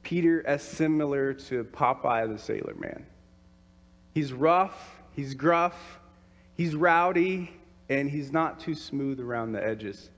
Peter 0.03 0.45
as 0.45 0.63
similar 0.63 1.33
to 1.33 1.63
Popeye 1.63 2.31
the 2.31 2.37
Sailor 2.37 2.75
Man. 2.75 3.05
He's 4.13 4.33
rough, 4.33 5.01
he's 5.15 5.33
gruff, 5.33 5.99
he's 6.55 6.75
rowdy, 6.75 7.51
and 7.89 8.09
he's 8.09 8.31
not 8.31 8.59
too 8.59 8.75
smooth 8.75 9.19
around 9.19 9.51
the 9.51 9.63
edges. 9.63 10.09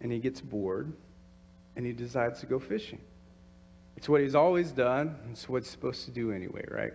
And 0.00 0.12
he 0.12 0.18
gets 0.18 0.40
bored 0.40 0.92
and 1.76 1.84
he 1.84 1.92
decides 1.92 2.40
to 2.40 2.46
go 2.46 2.58
fishing. 2.58 3.00
It's 3.96 4.08
what 4.08 4.20
he's 4.20 4.34
always 4.34 4.72
done. 4.72 5.16
It's 5.30 5.48
what 5.48 5.62
he's 5.62 5.70
supposed 5.70 6.04
to 6.04 6.10
do 6.10 6.32
anyway, 6.32 6.64
right? 6.70 6.92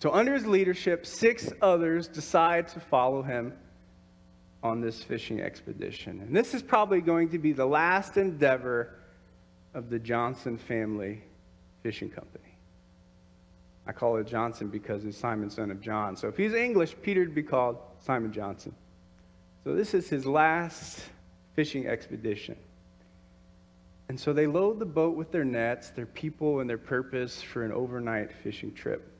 So, 0.00 0.12
under 0.12 0.34
his 0.34 0.46
leadership, 0.46 1.06
six 1.06 1.52
others 1.60 2.08
decide 2.08 2.68
to 2.68 2.80
follow 2.80 3.22
him 3.22 3.52
on 4.62 4.80
this 4.80 5.02
fishing 5.02 5.40
expedition. 5.40 6.20
And 6.20 6.36
this 6.36 6.54
is 6.54 6.62
probably 6.62 7.00
going 7.00 7.30
to 7.30 7.38
be 7.38 7.52
the 7.52 7.66
last 7.66 8.16
endeavor 8.16 8.94
of 9.72 9.88
the 9.88 9.98
Johnson 9.98 10.58
family 10.58 11.22
fishing 11.82 12.10
company. 12.10 12.44
I 13.86 13.92
call 13.92 14.16
it 14.18 14.26
Johnson 14.26 14.68
because 14.68 15.02
he's 15.02 15.16
Simon, 15.16 15.50
son 15.50 15.70
of 15.70 15.80
John. 15.80 16.16
So 16.16 16.28
if 16.28 16.36
he's 16.36 16.52
English, 16.52 16.94
Peter 17.02 17.20
would 17.20 17.34
be 17.34 17.42
called 17.42 17.78
Simon 18.00 18.32
Johnson. 18.32 18.74
So 19.64 19.74
this 19.74 19.94
is 19.94 20.08
his 20.08 20.26
last 20.26 21.00
fishing 21.54 21.86
expedition. 21.86 22.56
And 24.08 24.18
so 24.18 24.32
they 24.32 24.46
load 24.46 24.78
the 24.78 24.86
boat 24.86 25.16
with 25.16 25.30
their 25.30 25.44
nets, 25.44 25.90
their 25.90 26.06
people, 26.06 26.60
and 26.60 26.68
their 26.68 26.78
purpose 26.78 27.40
for 27.40 27.64
an 27.64 27.72
overnight 27.72 28.32
fishing 28.42 28.74
trip. 28.74 29.10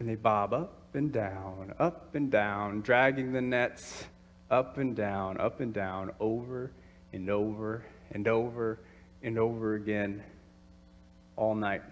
And 0.00 0.08
they 0.08 0.16
bob 0.16 0.52
up 0.52 0.77
and 0.94 1.12
down, 1.12 1.74
up 1.78 2.14
and 2.14 2.30
down, 2.30 2.80
dragging 2.80 3.32
the 3.32 3.40
nets 3.40 4.04
up 4.50 4.78
and 4.78 4.96
down, 4.96 5.38
up 5.38 5.60
and 5.60 5.74
down, 5.74 6.12
over 6.20 6.70
and 7.12 7.28
over 7.30 7.84
and 8.12 8.26
over 8.26 8.78
and 9.22 9.38
over 9.38 9.74
again 9.74 10.22
all 11.36 11.54
night. 11.54 11.82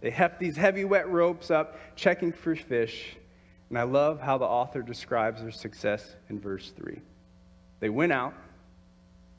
They 0.00 0.10
heft 0.10 0.38
these 0.38 0.56
heavy, 0.56 0.84
wet 0.84 1.08
ropes 1.08 1.50
up, 1.50 1.78
checking 1.96 2.32
for 2.32 2.54
fish. 2.54 3.16
And 3.70 3.78
I 3.78 3.84
love 3.84 4.20
how 4.20 4.38
the 4.38 4.44
author 4.44 4.82
describes 4.82 5.40
their 5.40 5.50
success 5.50 6.14
in 6.28 6.38
verse 6.38 6.72
3. 6.76 7.00
They 7.80 7.88
went 7.88 8.12
out, 8.12 8.34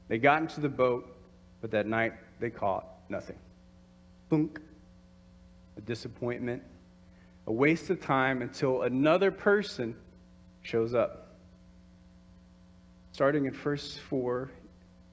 they 0.07 0.17
got 0.17 0.41
into 0.41 0.61
the 0.61 0.69
boat, 0.69 1.15
but 1.61 1.71
that 1.71 1.87
night 1.87 2.13
they 2.39 2.49
caught 2.49 2.85
nothing. 3.09 3.37
Bunk. 4.29 4.59
A 5.77 5.81
disappointment, 5.81 6.63
a 7.47 7.53
waste 7.53 7.89
of 7.89 8.01
time 8.01 8.41
until 8.41 8.83
another 8.83 9.31
person 9.31 9.95
shows 10.61 10.93
up. 10.93 11.35
Starting 13.11 13.45
in 13.45 13.53
verse 13.53 13.97
4, 14.09 14.49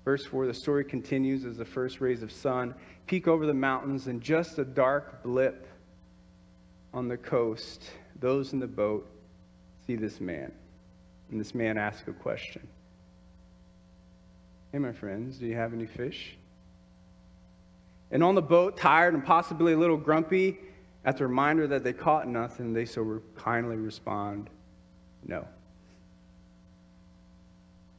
verse 0.05 0.25
4, 0.27 0.47
the 0.47 0.55
story 0.55 0.85
continues 0.85 1.45
as 1.45 1.57
the 1.57 1.65
first 1.65 2.01
rays 2.01 2.23
of 2.23 2.33
sun 2.33 2.75
peek 3.07 3.29
over 3.29 3.47
the 3.47 3.55
mountains, 3.55 4.07
and 4.07 4.21
just 4.21 4.59
a 4.59 4.65
dark 4.65 5.23
blip 5.23 5.67
on 6.95 7.09
the 7.09 7.17
coast, 7.17 7.91
those 8.21 8.53
in 8.53 8.61
the 8.61 8.67
boat 8.67 9.09
see 9.87 9.97
this 9.97 10.21
man. 10.21 10.53
And 11.31 11.41
this 11.41 11.55
man 11.55 11.79
asks 11.79 12.07
a 12.09 12.13
question 12.13 12.67
Hey, 14.73 14.79
my 14.79 14.93
friends, 14.93 15.39
do 15.39 15.47
you 15.47 15.55
have 15.55 15.73
any 15.73 15.87
fish? 15.87 16.37
And 18.11 18.23
on 18.23 18.35
the 18.35 18.43
boat, 18.43 18.77
tired 18.77 19.15
and 19.15 19.25
possibly 19.25 19.73
a 19.73 19.79
little 19.79 19.97
grumpy, 19.97 20.59
at 21.05 21.17
the 21.17 21.27
reminder 21.27 21.67
that 21.67 21.83
they 21.83 21.93
caught 21.93 22.29
nothing, 22.29 22.73
they 22.73 22.85
so 22.85 23.21
kindly 23.37 23.77
respond, 23.77 24.49
No. 25.27 25.47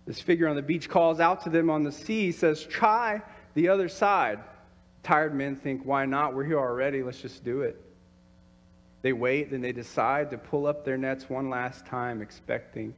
This 0.06 0.20
figure 0.20 0.50
on 0.50 0.56
the 0.56 0.62
beach 0.62 0.90
calls 0.90 1.20
out 1.20 1.44
to 1.44 1.50
them 1.50 1.70
on 1.70 1.84
the 1.84 1.92
sea, 1.92 2.32
says, 2.32 2.64
Try 2.66 3.22
the 3.54 3.70
other 3.70 3.88
side. 3.88 4.40
Tired 5.02 5.36
men 5.36 5.56
think, 5.56 5.86
why 5.86 6.06
not? 6.06 6.34
We're 6.34 6.46
here 6.46 6.60
already. 6.60 7.04
Let's 7.04 7.22
just 7.22 7.44
do 7.44 7.62
it. 7.62 7.80
They 9.02 9.12
wait, 9.12 9.52
then 9.52 9.60
they 9.60 9.74
decide 9.74 10.30
to 10.32 10.38
pull 10.38 10.66
up 10.66 10.86
their 10.86 10.98
nets 10.98 11.30
one 11.30 11.50
last 11.50 11.86
time, 11.86 12.22
expecting 12.22 12.96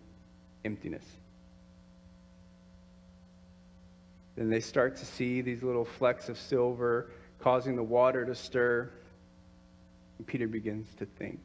emptiness. 0.64 1.06
Then 4.36 4.50
they 4.50 4.60
start 4.60 4.98
to 4.98 5.06
see 5.06 5.42
these 5.42 5.64
little 5.64 5.86
flecks 5.86 6.30
of 6.30 6.38
silver 6.38 7.10
causing 7.40 7.76
the 7.76 7.84
water 7.84 8.26
to 8.26 8.36
stir. 8.36 8.92
And 10.18 10.28
Peter 10.28 10.48
begins 10.48 10.88
to 10.96 11.06
think 11.06 11.40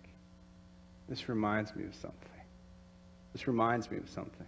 this 1.08 1.28
reminds 1.28 1.74
me 1.74 1.84
of 1.84 1.94
something. 1.94 2.28
This 3.32 3.46
reminds 3.46 3.90
me 3.90 3.98
of 3.98 4.08
something. 4.08 4.46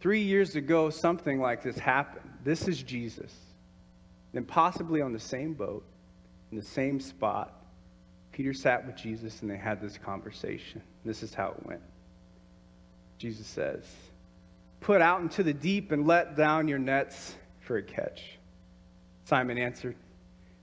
Three 0.00 0.22
years 0.22 0.56
ago, 0.56 0.90
something 0.90 1.40
like 1.40 1.62
this 1.62 1.78
happened. 1.78 2.30
This 2.44 2.68
is 2.68 2.82
Jesus. 2.82 3.34
Then, 4.32 4.44
possibly 4.44 5.00
on 5.00 5.12
the 5.12 5.20
same 5.20 5.54
boat, 5.54 5.84
in 6.50 6.56
the 6.56 6.64
same 6.64 7.00
spot, 7.00 7.52
Peter 8.32 8.52
sat 8.52 8.86
with 8.86 8.96
Jesus 8.96 9.42
and 9.42 9.50
they 9.50 9.56
had 9.56 9.80
this 9.80 9.98
conversation. 9.98 10.82
This 11.04 11.22
is 11.22 11.34
how 11.34 11.48
it 11.58 11.66
went. 11.66 11.82
Jesus 13.18 13.46
says, 13.46 13.84
Put 14.80 15.00
out 15.00 15.20
into 15.20 15.42
the 15.42 15.52
deep 15.52 15.90
and 15.90 16.06
let 16.06 16.36
down 16.36 16.68
your 16.68 16.78
nets 16.78 17.34
for 17.60 17.78
a 17.78 17.82
catch. 17.82 18.38
Simon 19.24 19.58
answered, 19.58 19.96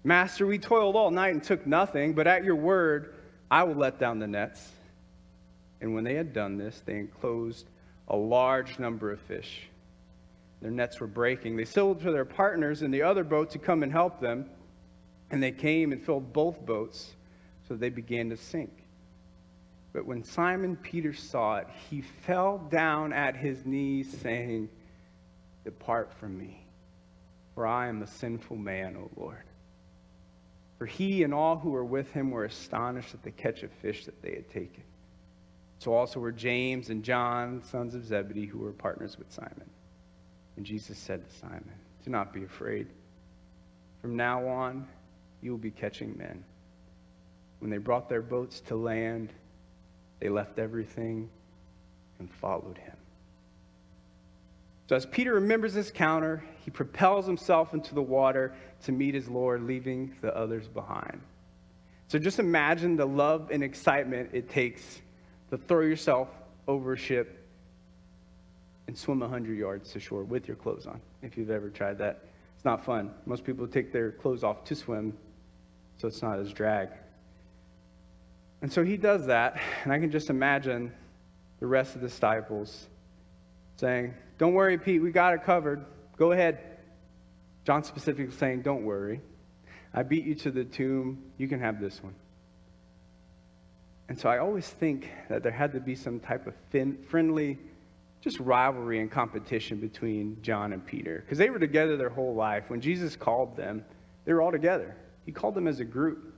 Master, 0.05 0.47
we 0.47 0.57
toiled 0.57 0.95
all 0.95 1.11
night 1.11 1.33
and 1.33 1.43
took 1.43 1.67
nothing, 1.67 2.13
but 2.13 2.27
at 2.27 2.45
your 2.45 2.55
word, 2.55 3.15
I 3.51 3.63
will 3.63 3.75
let 3.75 3.99
down 3.99 4.19
the 4.19 4.27
nets. 4.27 4.71
And 5.81 5.93
when 5.93 6.05
they 6.05 6.15
had 6.15 6.31
done 6.31 6.57
this, 6.57 6.81
they 6.85 6.95
enclosed 6.95 7.67
a 8.07 8.15
large 8.15 8.79
number 8.79 9.11
of 9.11 9.19
fish 9.19 9.67
their 10.65 10.71
nets 10.71 10.99
were 10.99 11.05
breaking. 11.05 11.57
They 11.57 11.65
signaled 11.65 12.01
to 12.01 12.11
their 12.11 12.25
partners 12.25 12.81
in 12.81 12.89
the 12.89 13.03
other 13.03 13.23
boat 13.23 13.51
to 13.51 13.59
come 13.59 13.83
and 13.83 13.91
help 13.91 14.19
them, 14.19 14.49
and 15.29 15.41
they 15.41 15.51
came 15.51 15.91
and 15.91 16.01
filled 16.01 16.33
both 16.33 16.65
boats, 16.65 17.13
so 17.67 17.75
they 17.75 17.89
began 17.89 18.31
to 18.31 18.37
sink. 18.37 18.71
But 19.93 20.07
when 20.07 20.23
Simon 20.23 20.75
Peter 20.77 21.13
saw 21.13 21.57
it, 21.57 21.67
he 21.89 22.01
fell 22.01 22.57
down 22.57 23.13
at 23.13 23.35
his 23.35 23.63
knees, 23.63 24.15
saying, 24.23 24.69
Depart 25.63 26.11
from 26.13 26.35
me, 26.35 26.65
for 27.53 27.67
I 27.67 27.87
am 27.87 28.01
a 28.01 28.07
sinful 28.07 28.57
man, 28.57 28.97
O 28.97 29.09
Lord. 29.15 29.43
For 30.77 30.85
he 30.85 31.23
and 31.23 31.33
all 31.33 31.57
who 31.57 31.69
were 31.69 31.85
with 31.85 32.11
him 32.11 32.31
were 32.31 32.45
astonished 32.45 33.13
at 33.13 33.23
the 33.23 33.31
catch 33.31 33.63
of 33.63 33.71
fish 33.71 34.05
that 34.05 34.21
they 34.21 34.35
had 34.35 34.49
taken. 34.49 34.83
So 35.79 35.93
also 35.93 36.19
were 36.19 36.31
James 36.31 36.89
and 36.89 37.03
John, 37.03 37.61
sons 37.63 37.95
of 37.95 38.05
Zebedee, 38.05 38.45
who 38.45 38.59
were 38.59 38.71
partners 38.71 39.17
with 39.17 39.31
Simon. 39.31 39.69
And 40.57 40.65
Jesus 40.65 40.97
said 40.97 41.27
to 41.27 41.35
Simon, 41.37 41.71
Do 42.03 42.11
not 42.11 42.33
be 42.33 42.43
afraid. 42.43 42.87
From 44.01 44.15
now 44.15 44.47
on, 44.47 44.87
you 45.41 45.51
will 45.51 45.57
be 45.57 45.71
catching 45.71 46.17
men. 46.17 46.43
When 47.59 47.69
they 47.69 47.77
brought 47.77 48.09
their 48.09 48.21
boats 48.21 48.61
to 48.61 48.75
land, 48.75 49.31
they 50.19 50.29
left 50.29 50.59
everything 50.59 51.29
and 52.19 52.29
followed 52.29 52.77
him. 52.77 52.95
So, 54.87 54.95
as 54.95 55.05
Peter 55.05 55.33
remembers 55.33 55.73
this 55.73 55.89
counter, 55.89 56.43
he 56.63 56.69
propels 56.69 57.25
himself 57.25 57.73
into 57.73 57.95
the 57.95 58.01
water 58.01 58.53
to 58.83 58.91
meet 58.91 59.15
his 59.15 59.27
Lord, 59.27 59.63
leaving 59.63 60.15
the 60.21 60.35
others 60.35 60.67
behind. 60.67 61.21
So, 62.07 62.19
just 62.19 62.37
imagine 62.37 62.95
the 62.95 63.05
love 63.05 63.49
and 63.51 63.63
excitement 63.63 64.29
it 64.31 64.47
takes 64.47 65.01
to 65.49 65.57
throw 65.57 65.81
yourself 65.81 66.29
over 66.67 66.93
a 66.93 66.97
ship 66.97 67.47
and 68.87 68.95
swim 68.95 69.19
100 69.21 69.57
yards 69.57 69.91
to 69.93 69.99
shore 69.99 70.23
with 70.23 70.47
your 70.47 70.57
clothes 70.57 70.85
on, 70.85 71.01
if 71.23 71.35
you've 71.35 71.49
ever 71.49 71.69
tried 71.69 71.97
that. 71.97 72.25
It's 72.55 72.65
not 72.65 72.85
fun. 72.85 73.11
Most 73.25 73.43
people 73.43 73.67
take 73.67 73.91
their 73.91 74.11
clothes 74.11 74.43
off 74.43 74.63
to 74.65 74.75
swim, 74.75 75.17
so 75.97 76.07
it's 76.07 76.21
not 76.21 76.37
as 76.37 76.53
drag. 76.53 76.89
And 78.61 78.71
so 78.71 78.83
he 78.83 78.97
does 78.97 79.25
that, 79.25 79.59
and 79.83 79.91
I 79.91 79.99
can 79.99 80.11
just 80.11 80.29
imagine 80.29 80.91
the 81.59 81.67
rest 81.67 81.95
of 81.95 82.01
the 82.01 82.07
disciples 82.07 82.87
saying, 83.77 84.13
Don't 84.37 84.53
worry, 84.53 84.77
Pete, 84.77 85.01
we 85.01 85.11
got 85.11 85.33
it 85.33 85.43
covered. 85.43 85.85
Go 86.17 86.31
ahead. 86.31 86.59
John 87.65 87.83
specifically 87.83 88.35
saying, 88.35 88.61
Don't 88.61 88.83
worry. 88.83 89.21
I 89.93 90.03
beat 90.03 90.25
you 90.25 90.35
to 90.35 90.51
the 90.51 90.65
tomb. 90.65 91.23
You 91.37 91.47
can 91.47 91.59
have 91.61 91.79
this 91.79 92.03
one. 92.03 92.15
And 94.07 94.19
so 94.19 94.29
I 94.29 94.37
always 94.37 94.67
think 94.67 95.09
that 95.29 95.41
there 95.41 95.51
had 95.51 95.71
to 95.73 95.79
be 95.79 95.95
some 95.95 96.19
type 96.19 96.45
of 96.47 96.53
fin- 96.69 97.01
friendly 97.09 97.57
just 98.21 98.39
rivalry 98.39 98.99
and 98.99 99.09
competition 99.09 99.79
between 99.79 100.41
John 100.41 100.73
and 100.73 100.85
Peter 100.85 101.21
because 101.21 101.37
they 101.37 101.49
were 101.49 101.59
together 101.59 101.95
their 101.95 102.09
whole 102.09 102.35
life. 102.35 102.65
When 102.69 102.81
Jesus 102.81 103.15
called 103.15 103.55
them, 103.55 103.85
they 104.25 104.33
were 104.33 104.41
all 104.41 104.51
together. 104.51 104.95
He 105.25 105.31
called 105.31 105.55
them 105.55 105.67
as 105.67 105.79
a 105.79 105.85
group. 105.85 106.33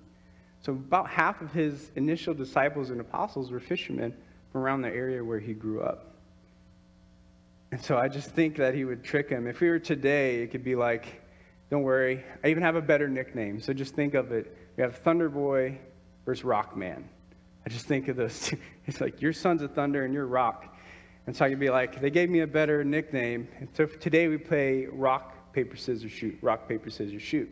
So 0.62 0.74
about 0.74 1.10
half 1.10 1.42
of 1.42 1.52
his 1.52 1.92
initial 1.96 2.34
disciples 2.34 2.90
and 2.90 3.00
apostles 3.00 3.52
were 3.52 3.60
fishermen 3.60 4.14
from 4.52 4.62
around 4.62 4.82
the 4.82 4.90
area 4.90 5.24
where 5.24 5.40
he 5.40 5.54
grew 5.54 5.82
up. 5.82 6.17
And 7.72 7.84
so 7.84 7.98
I 7.98 8.08
just 8.08 8.30
think 8.32 8.56
that 8.58 8.74
he 8.74 8.86
would 8.86 9.04
trick 9.04 9.30
him. 9.30 9.46
If 9.48 9.60
we 9.60 9.70
were 9.70 9.80
today, 9.80 10.42
it 10.42 10.52
could 10.52 10.64
be 10.64 10.76
like, 10.76 11.22
don't 11.70 11.84
worry, 11.84 12.24
I 12.44 12.48
even 12.48 12.64
have 12.64 12.76
a 12.76 12.82
better 12.82 13.10
nickname. 13.10 13.60
So 13.60 13.74
just 13.74 13.94
think 13.94 14.14
of 14.14 14.32
it. 14.32 14.56
We 14.78 14.84
have 14.84 14.98
Thunder 14.98 15.28
Boy 15.28 15.78
versus 16.26 16.46
Rockman. 16.46 17.04
I 17.66 17.70
just 17.70 17.86
think 17.86 18.08
of 18.08 18.16
those. 18.16 18.54
It's 18.86 19.02
like, 19.02 19.22
your 19.22 19.34
son's 19.34 19.62
a 19.64 19.68
thunder 19.68 20.06
and 20.06 20.14
you're 20.14 20.28
rock. 20.28 20.78
And 21.26 21.36
so 21.36 21.44
I 21.44 21.50
could 21.50 21.60
be 21.60 21.70
like, 21.70 22.00
they 22.00 22.10
gave 22.10 22.30
me 22.30 22.40
a 22.40 22.48
better 22.48 22.86
nickname. 22.86 23.50
And 23.60 23.68
so 23.74 23.86
today 23.86 24.30
we 24.30 24.38
play 24.38 24.86
rock, 24.86 25.52
paper, 25.52 25.76
scissors, 25.76 26.14
shoot. 26.14 26.38
Rock, 26.42 26.70
paper, 26.70 26.90
scissors, 26.90 27.22
shoot. 27.22 27.50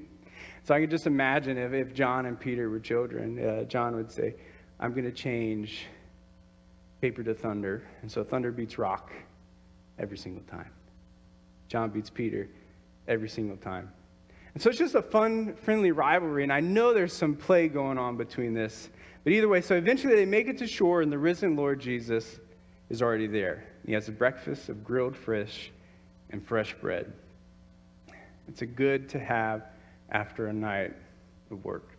So 0.64 0.74
I 0.74 0.80
can 0.80 0.90
just 0.90 1.08
imagine 1.08 1.58
if, 1.58 1.74
if 1.74 1.94
John 1.94 2.26
and 2.26 2.40
Peter 2.40 2.70
were 2.70 2.80
children, 2.80 3.46
uh, 3.46 3.64
John 3.66 3.98
would 3.98 4.10
say, 4.10 4.36
I'm 4.80 4.92
going 4.92 5.04
to 5.04 5.12
change 5.12 5.88
paper 7.02 7.22
to 7.22 7.34
thunder. 7.34 7.86
And 8.02 8.10
so 8.10 8.24
thunder 8.24 8.54
beats 8.54 8.78
rock 8.78 9.12
every 10.00 10.18
single 10.18 10.44
time. 10.44 10.70
John 11.68 11.90
beats 11.90 12.10
Peter 12.10 12.48
every 13.08 13.30
single 13.30 13.58
time. 13.58 13.92
And 14.54 14.64
so 14.64 14.70
it's 14.70 14.80
just 14.80 14.96
a 14.96 15.02
fun, 15.02 15.56
friendly 15.56 15.92
rivalry. 15.92 16.44
And 16.44 16.54
I 16.54 16.62
know 16.62 16.94
there's 16.94 17.14
some 17.14 17.36
play 17.36 17.68
going 17.68 17.98
on 17.98 18.16
between 18.16 18.54
this. 18.54 18.90
But 19.24 19.34
either 19.34 19.50
way, 19.50 19.62
so 19.62 19.76
eventually 19.76 20.16
they 20.16 20.26
make 20.26 20.48
it 20.48 20.58
to 20.60 20.68
shore, 20.68 21.02
and 21.02 21.12
the 21.12 21.18
risen 21.18 21.56
Lord 21.56 21.80
Jesus 21.80 22.40
is 22.90 23.02
already 23.02 23.28
there. 23.28 23.66
He 23.86 23.94
has 23.94 24.08
a 24.08 24.12
breakfast 24.12 24.70
of 24.70 24.84
grilled 24.84 25.18
fish 25.18 25.72
and 26.30 26.46
fresh 26.46 26.76
bread. 26.76 27.12
It's 28.48 28.62
a 28.62 28.66
good 28.66 29.10
to 29.10 29.20
have 29.20 29.64
after 30.12 30.48
a 30.48 30.54
night 30.54 30.94
of 31.52 31.66
work. 31.66 31.90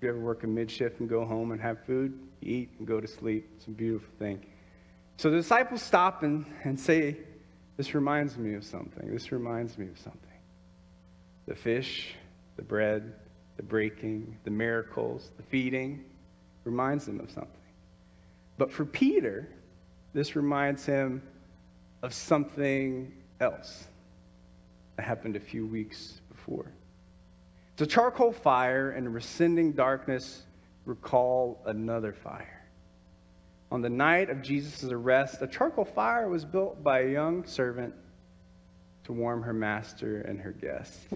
You 0.00 0.10
ever 0.10 0.18
work 0.18 0.44
a 0.44 0.46
mid 0.46 0.70
shift 0.70 1.00
and 1.00 1.08
go 1.08 1.24
home 1.24 1.50
and 1.50 1.60
have 1.60 1.84
food, 1.84 2.18
eat, 2.42 2.70
and 2.78 2.86
go 2.86 3.00
to 3.00 3.08
sleep? 3.08 3.48
It's 3.56 3.66
a 3.66 3.70
beautiful 3.70 4.10
thing. 4.18 4.44
So 5.18 5.30
the 5.30 5.36
disciples 5.38 5.82
stop 5.82 6.22
and, 6.22 6.46
and 6.62 6.78
say, 6.78 7.16
This 7.76 7.92
reminds 7.92 8.38
me 8.38 8.54
of 8.54 8.64
something. 8.64 9.12
This 9.12 9.32
reminds 9.32 9.76
me 9.76 9.88
of 9.88 9.98
something. 9.98 10.22
The 11.48 11.56
fish, 11.56 12.14
the 12.54 12.62
bread, 12.62 13.14
the 13.56 13.64
breaking, 13.64 14.36
the 14.44 14.52
miracles, 14.52 15.32
the 15.36 15.42
feeding 15.42 16.04
reminds 16.62 17.04
them 17.04 17.18
of 17.18 17.32
something. 17.32 17.50
But 18.58 18.70
for 18.70 18.84
Peter, 18.84 19.48
this 20.12 20.36
reminds 20.36 20.86
him 20.86 21.20
of 22.02 22.14
something 22.14 23.12
else 23.40 23.88
that 24.96 25.02
happened 25.02 25.34
a 25.34 25.40
few 25.40 25.66
weeks 25.66 26.20
before. 26.30 26.70
The 27.76 27.86
charcoal 27.86 28.32
fire 28.32 28.92
and 28.92 29.12
rescinding 29.12 29.72
darkness 29.72 30.44
recall 30.84 31.60
another 31.66 32.12
fire. 32.12 32.57
On 33.70 33.82
the 33.82 33.90
night 33.90 34.30
of 34.30 34.42
Jesus' 34.42 34.84
arrest, 34.84 35.42
a 35.42 35.46
charcoal 35.46 35.84
fire 35.84 36.28
was 36.28 36.44
built 36.44 36.82
by 36.82 37.00
a 37.00 37.10
young 37.10 37.44
servant 37.44 37.94
to 39.04 39.12
warm 39.12 39.42
her 39.42 39.52
master 39.52 40.22
and 40.22 40.40
her 40.40 40.52
guests. 40.52 41.06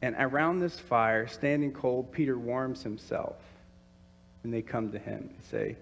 And 0.00 0.14
around 0.18 0.60
this 0.60 0.78
fire, 0.78 1.26
standing 1.26 1.72
cold, 1.72 2.12
Peter 2.12 2.38
warms 2.38 2.82
himself. 2.82 3.36
And 4.44 4.54
they 4.54 4.62
come 4.62 4.92
to 4.92 4.98
him 4.98 5.30
and 5.34 5.44
say, 5.50 5.76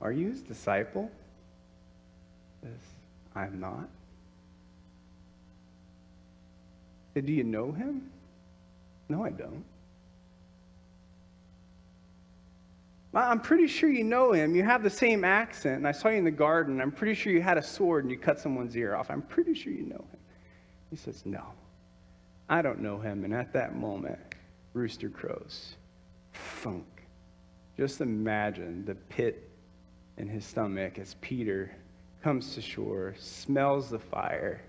Are 0.00 0.12
you 0.12 0.28
his 0.28 0.42
disciple? 0.42 1.10
He 2.62 2.68
says, 2.68 2.78
I'm 3.34 3.58
not. 3.58 3.88
Say, 7.14 7.22
Do 7.22 7.32
you 7.32 7.44
know 7.44 7.72
him? 7.72 8.10
No, 9.08 9.24
I 9.24 9.30
don't. 9.30 9.64
I'm 13.14 13.40
pretty 13.40 13.66
sure 13.68 13.88
you 13.88 14.02
know 14.02 14.32
him. 14.32 14.56
You 14.56 14.64
have 14.64 14.82
the 14.82 14.90
same 14.90 15.24
accent, 15.24 15.76
and 15.76 15.86
I 15.86 15.92
saw 15.92 16.08
you 16.08 16.18
in 16.18 16.24
the 16.24 16.30
garden. 16.30 16.80
I'm 16.80 16.90
pretty 16.90 17.14
sure 17.14 17.32
you 17.32 17.40
had 17.40 17.58
a 17.58 17.62
sword 17.62 18.04
and 18.04 18.10
you 18.10 18.18
cut 18.18 18.40
someone's 18.40 18.76
ear 18.76 18.96
off. 18.96 19.10
I'm 19.10 19.22
pretty 19.22 19.54
sure 19.54 19.72
you 19.72 19.84
know 19.84 20.04
him. 20.10 20.18
He 20.90 20.96
says, 20.96 21.24
No, 21.24 21.44
I 22.48 22.60
don't 22.62 22.80
know 22.80 22.98
him. 22.98 23.24
And 23.24 23.32
at 23.32 23.52
that 23.52 23.76
moment, 23.76 24.18
rooster 24.72 25.08
crows. 25.08 25.76
Funk. 26.32 26.86
Just 27.76 28.00
imagine 28.00 28.84
the 28.84 28.94
pit 28.94 29.48
in 30.16 30.28
his 30.28 30.44
stomach 30.44 30.98
as 30.98 31.14
Peter 31.20 31.74
comes 32.22 32.54
to 32.54 32.62
shore, 32.62 33.14
smells 33.18 33.90
the 33.90 33.98
fire, 33.98 34.62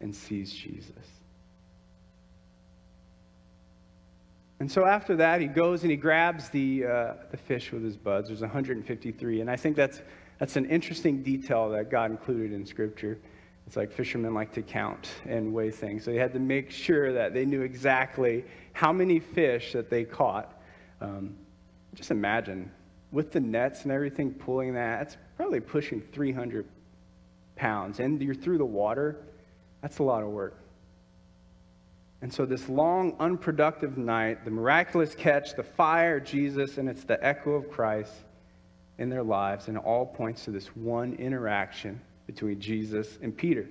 and 0.00 0.14
sees 0.14 0.52
Jesus. 0.52 1.19
And 4.60 4.70
so 4.70 4.84
after 4.84 5.16
that, 5.16 5.40
he 5.40 5.46
goes 5.46 5.82
and 5.82 5.90
he 5.90 5.96
grabs 5.96 6.50
the, 6.50 6.84
uh, 6.84 7.14
the 7.30 7.38
fish 7.38 7.72
with 7.72 7.82
his 7.82 7.96
buds. 7.96 8.28
There's 8.28 8.42
153. 8.42 9.40
And 9.40 9.50
I 9.50 9.56
think 9.56 9.74
that's, 9.74 10.02
that's 10.38 10.56
an 10.56 10.66
interesting 10.66 11.22
detail 11.22 11.70
that 11.70 11.90
God 11.90 12.10
included 12.10 12.52
in 12.52 12.66
Scripture. 12.66 13.18
It's 13.66 13.76
like 13.76 13.90
fishermen 13.90 14.34
like 14.34 14.52
to 14.52 14.62
count 14.62 15.08
and 15.24 15.54
weigh 15.54 15.70
things. 15.70 16.04
So 16.04 16.10
they 16.10 16.18
had 16.18 16.34
to 16.34 16.38
make 16.38 16.70
sure 16.70 17.10
that 17.14 17.32
they 17.32 17.46
knew 17.46 17.62
exactly 17.62 18.44
how 18.74 18.92
many 18.92 19.18
fish 19.18 19.72
that 19.72 19.88
they 19.88 20.04
caught. 20.04 20.60
Um, 21.00 21.36
just 21.94 22.10
imagine, 22.10 22.70
with 23.12 23.32
the 23.32 23.40
nets 23.40 23.84
and 23.84 23.92
everything 23.92 24.34
pulling 24.34 24.74
that, 24.74 25.02
it's 25.02 25.16
probably 25.36 25.60
pushing 25.60 26.02
300 26.12 26.66
pounds. 27.56 27.98
And 27.98 28.20
you're 28.20 28.34
through 28.34 28.58
the 28.58 28.66
water. 28.66 29.16
That's 29.80 30.00
a 30.00 30.02
lot 30.02 30.22
of 30.22 30.28
work. 30.28 30.59
And 32.22 32.32
so, 32.32 32.44
this 32.44 32.68
long, 32.68 33.16
unproductive 33.18 33.96
night, 33.96 34.44
the 34.44 34.50
miraculous 34.50 35.14
catch, 35.14 35.54
the 35.56 35.62
fire, 35.62 36.20
Jesus, 36.20 36.76
and 36.76 36.88
it's 36.88 37.04
the 37.04 37.22
echo 37.24 37.52
of 37.52 37.70
Christ 37.70 38.12
in 38.98 39.08
their 39.08 39.22
lives, 39.22 39.68
and 39.68 39.78
it 39.78 39.84
all 39.84 40.04
points 40.04 40.44
to 40.44 40.50
this 40.50 40.66
one 40.76 41.14
interaction 41.14 42.00
between 42.26 42.60
Jesus 42.60 43.18
and 43.22 43.34
Peter. 43.34 43.66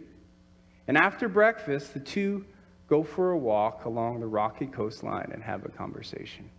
And 0.88 0.98
after 0.98 1.30
breakfast, 1.30 1.94
the 1.94 2.00
two 2.00 2.44
go 2.88 3.04
for 3.04 3.32
a 3.32 3.38
walk 3.38 3.86
along 3.86 4.20
the 4.20 4.26
rocky 4.26 4.66
coastline 4.66 5.30
and 5.32 5.44
have 5.44 5.64
a 5.64 5.70
conversation. 5.70 6.50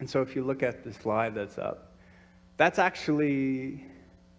And 0.00 0.10
so, 0.10 0.20
if 0.20 0.34
you 0.34 0.42
look 0.42 0.64
at 0.64 0.82
the 0.82 0.92
slide 0.92 1.36
that's 1.36 1.58
up, 1.58 1.92
that's 2.56 2.80
actually 2.80 3.84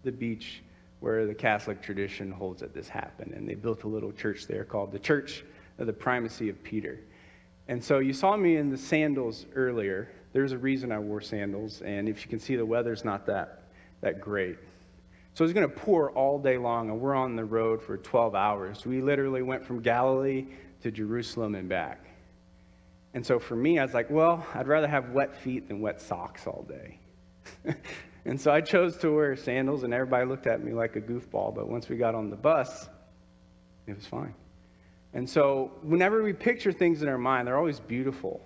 the 0.04 0.12
beach 0.12 0.62
where 1.00 1.26
the 1.26 1.34
Catholic 1.34 1.82
tradition 1.82 2.32
holds 2.32 2.60
that 2.60 2.74
this 2.74 2.90
happened. 2.90 3.32
And 3.34 3.48
they 3.48 3.56
built 3.56 3.84
a 3.84 3.88
little 3.88 4.12
church 4.12 4.48
there 4.48 4.66
called 4.66 4.92
the 4.92 5.00
Church 5.00 5.46
the 5.78 5.94
primacy 5.94 6.50
of 6.50 6.62
Peter. 6.64 7.00
And 7.68 7.84
so 7.84 8.00
you 8.00 8.14
saw 8.14 8.38
me 8.38 8.58
in 8.58 8.70
the 8.70 8.78
sandals 8.78 9.46
earlier. 9.56 10.10
There's 10.34 10.52
a 10.52 10.58
reason 10.58 10.92
I 10.92 11.00
wore 11.00 11.22
sandals, 11.22 11.82
and 11.82 12.08
if 12.08 12.24
you 12.24 12.30
can 12.30 12.40
see, 12.40 12.56
the 12.56 12.66
weather's 12.66 13.04
not 13.04 13.26
that, 13.26 13.64
that 14.02 14.22
great. 14.22 14.58
So 15.34 15.44
it's 15.44 15.54
going 15.54 15.68
to 15.68 15.76
pour 15.76 16.12
all 16.12 16.40
day 16.40 16.58
long, 16.58 16.90
and 16.90 17.00
we're 17.00 17.16
on 17.16 17.36
the 17.36 17.44
road 17.44 17.82
for 17.82 17.98
12 17.98 18.36
hours. 18.36 18.86
We 18.86 19.02
literally 19.02 19.42
went 19.42 19.66
from 19.66 19.82
Galilee 19.82 20.46
to 20.82 20.92
Jerusalem 20.92 21.56
and 21.56 21.68
back. 21.68 22.06
And 23.14 23.26
so 23.26 23.40
for 23.40 23.56
me, 23.56 23.80
I 23.80 23.86
was 23.86 23.94
like, 23.94 24.10
well, 24.10 24.46
I'd 24.54 24.68
rather 24.68 24.88
have 24.88 25.12
wet 25.12 25.36
feet 25.36 25.68
than 25.68 25.82
wet 25.82 26.02
socks 26.02 26.48
all 26.48 26.66
day. 26.68 27.00
and 28.26 28.40
so 28.40 28.52
I 28.52 28.62
chose 28.62 28.98
to 28.98 29.10
wear 29.10 29.36
sandals, 29.36 29.84
and 29.84 29.94
everybody 29.94 30.26
looked 30.26 30.48
at 30.48 30.64
me 30.64 30.74
like 30.74 30.96
a 30.96 31.02
goofball. 31.02 31.56
But 31.56 31.68
once 31.68 31.90
we 31.90 31.98
got 31.98 32.14
on 32.14 32.30
the 32.30 32.36
bus, 32.36 32.88
it 33.88 33.96
was 33.96 34.06
fine. 34.06 34.34
And 35.16 35.30
so, 35.30 35.72
whenever 35.82 36.22
we 36.22 36.34
picture 36.34 36.74
things 36.74 37.02
in 37.02 37.08
our 37.08 37.18
mind, 37.18 37.48
they're 37.48 37.58
always 37.58 37.80
beautiful. 37.80 38.42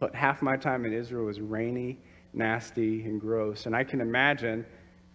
But 0.00 0.12
half 0.12 0.42
my 0.42 0.56
time 0.56 0.84
in 0.84 0.92
Israel 0.92 1.26
was 1.26 1.40
rainy, 1.40 2.00
nasty, 2.32 3.04
and 3.04 3.20
gross. 3.20 3.66
And 3.66 3.76
I 3.76 3.84
can 3.84 4.00
imagine 4.00 4.66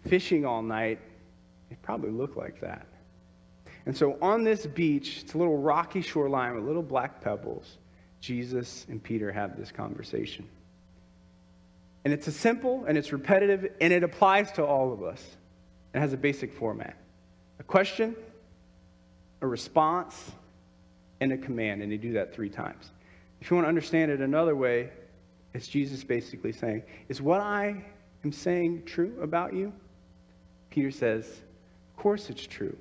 fishing 0.08 0.46
all 0.46 0.62
night, 0.62 1.00
it 1.70 1.80
probably 1.82 2.10
looked 2.10 2.38
like 2.38 2.62
that. 2.62 2.86
And 3.84 3.94
so, 3.94 4.16
on 4.22 4.42
this 4.42 4.64
beach, 4.64 5.20
it's 5.22 5.34
a 5.34 5.38
little 5.38 5.58
rocky 5.58 6.00
shoreline 6.00 6.54
with 6.54 6.64
little 6.64 6.82
black 6.82 7.20
pebbles. 7.20 7.76
Jesus 8.20 8.86
and 8.88 9.02
Peter 9.02 9.30
have 9.30 9.58
this 9.58 9.70
conversation. 9.70 10.48
And 12.06 12.14
it's 12.14 12.26
a 12.26 12.32
simple 12.32 12.86
and 12.88 12.96
it's 12.96 13.12
repetitive 13.12 13.70
and 13.82 13.92
it 13.92 14.02
applies 14.02 14.50
to 14.52 14.64
all 14.64 14.94
of 14.94 15.02
us. 15.02 15.22
It 15.92 16.00
has 16.00 16.14
a 16.14 16.16
basic 16.16 16.54
format 16.54 16.96
a 17.58 17.62
question, 17.62 18.16
a 19.42 19.46
response, 19.46 20.32
and 21.20 21.32
a 21.32 21.36
command, 21.36 21.82
and 21.82 21.90
they 21.90 21.96
do 21.96 22.12
that 22.12 22.34
three 22.34 22.48
times. 22.48 22.90
If 23.40 23.50
you 23.50 23.56
want 23.56 23.64
to 23.64 23.68
understand 23.68 24.10
it 24.10 24.20
another 24.20 24.56
way, 24.56 24.90
it's 25.52 25.68
Jesus 25.68 26.02
basically 26.02 26.52
saying, 26.52 26.82
Is 27.08 27.22
what 27.22 27.40
I 27.40 27.84
am 28.24 28.32
saying 28.32 28.84
true 28.84 29.16
about 29.22 29.54
you? 29.54 29.72
Peter 30.70 30.90
says, 30.90 31.26
Of 31.26 32.02
course 32.02 32.30
it's 32.30 32.46
true. 32.46 32.76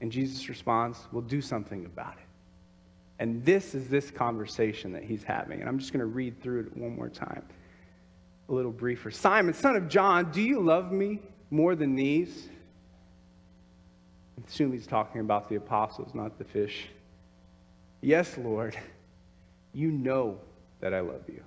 And 0.00 0.12
Jesus 0.12 0.48
responds, 0.48 0.98
We'll 1.10 1.22
do 1.22 1.40
something 1.40 1.84
about 1.86 2.14
it. 2.14 2.24
And 3.18 3.44
this 3.44 3.74
is 3.74 3.88
this 3.88 4.10
conversation 4.10 4.92
that 4.92 5.04
he's 5.04 5.22
having. 5.22 5.60
And 5.60 5.68
I'm 5.68 5.78
just 5.78 5.92
going 5.92 6.00
to 6.00 6.06
read 6.06 6.40
through 6.42 6.60
it 6.60 6.76
one 6.76 6.94
more 6.94 7.08
time, 7.08 7.42
a 8.48 8.52
little 8.52 8.72
briefer. 8.72 9.10
Simon, 9.10 9.54
son 9.54 9.76
of 9.76 9.88
John, 9.88 10.30
do 10.30 10.42
you 10.42 10.60
love 10.60 10.92
me 10.92 11.20
more 11.50 11.74
than 11.74 11.94
these? 11.94 12.48
I 14.38 14.46
assume 14.46 14.72
he's 14.72 14.86
talking 14.86 15.20
about 15.20 15.48
the 15.48 15.56
apostles, 15.56 16.14
not 16.14 16.38
the 16.38 16.44
fish. 16.44 16.88
Yes, 18.00 18.36
Lord, 18.36 18.76
you 19.72 19.90
know 19.90 20.38
that 20.80 20.92
I 20.92 21.00
love 21.00 21.22
you. 21.28 21.42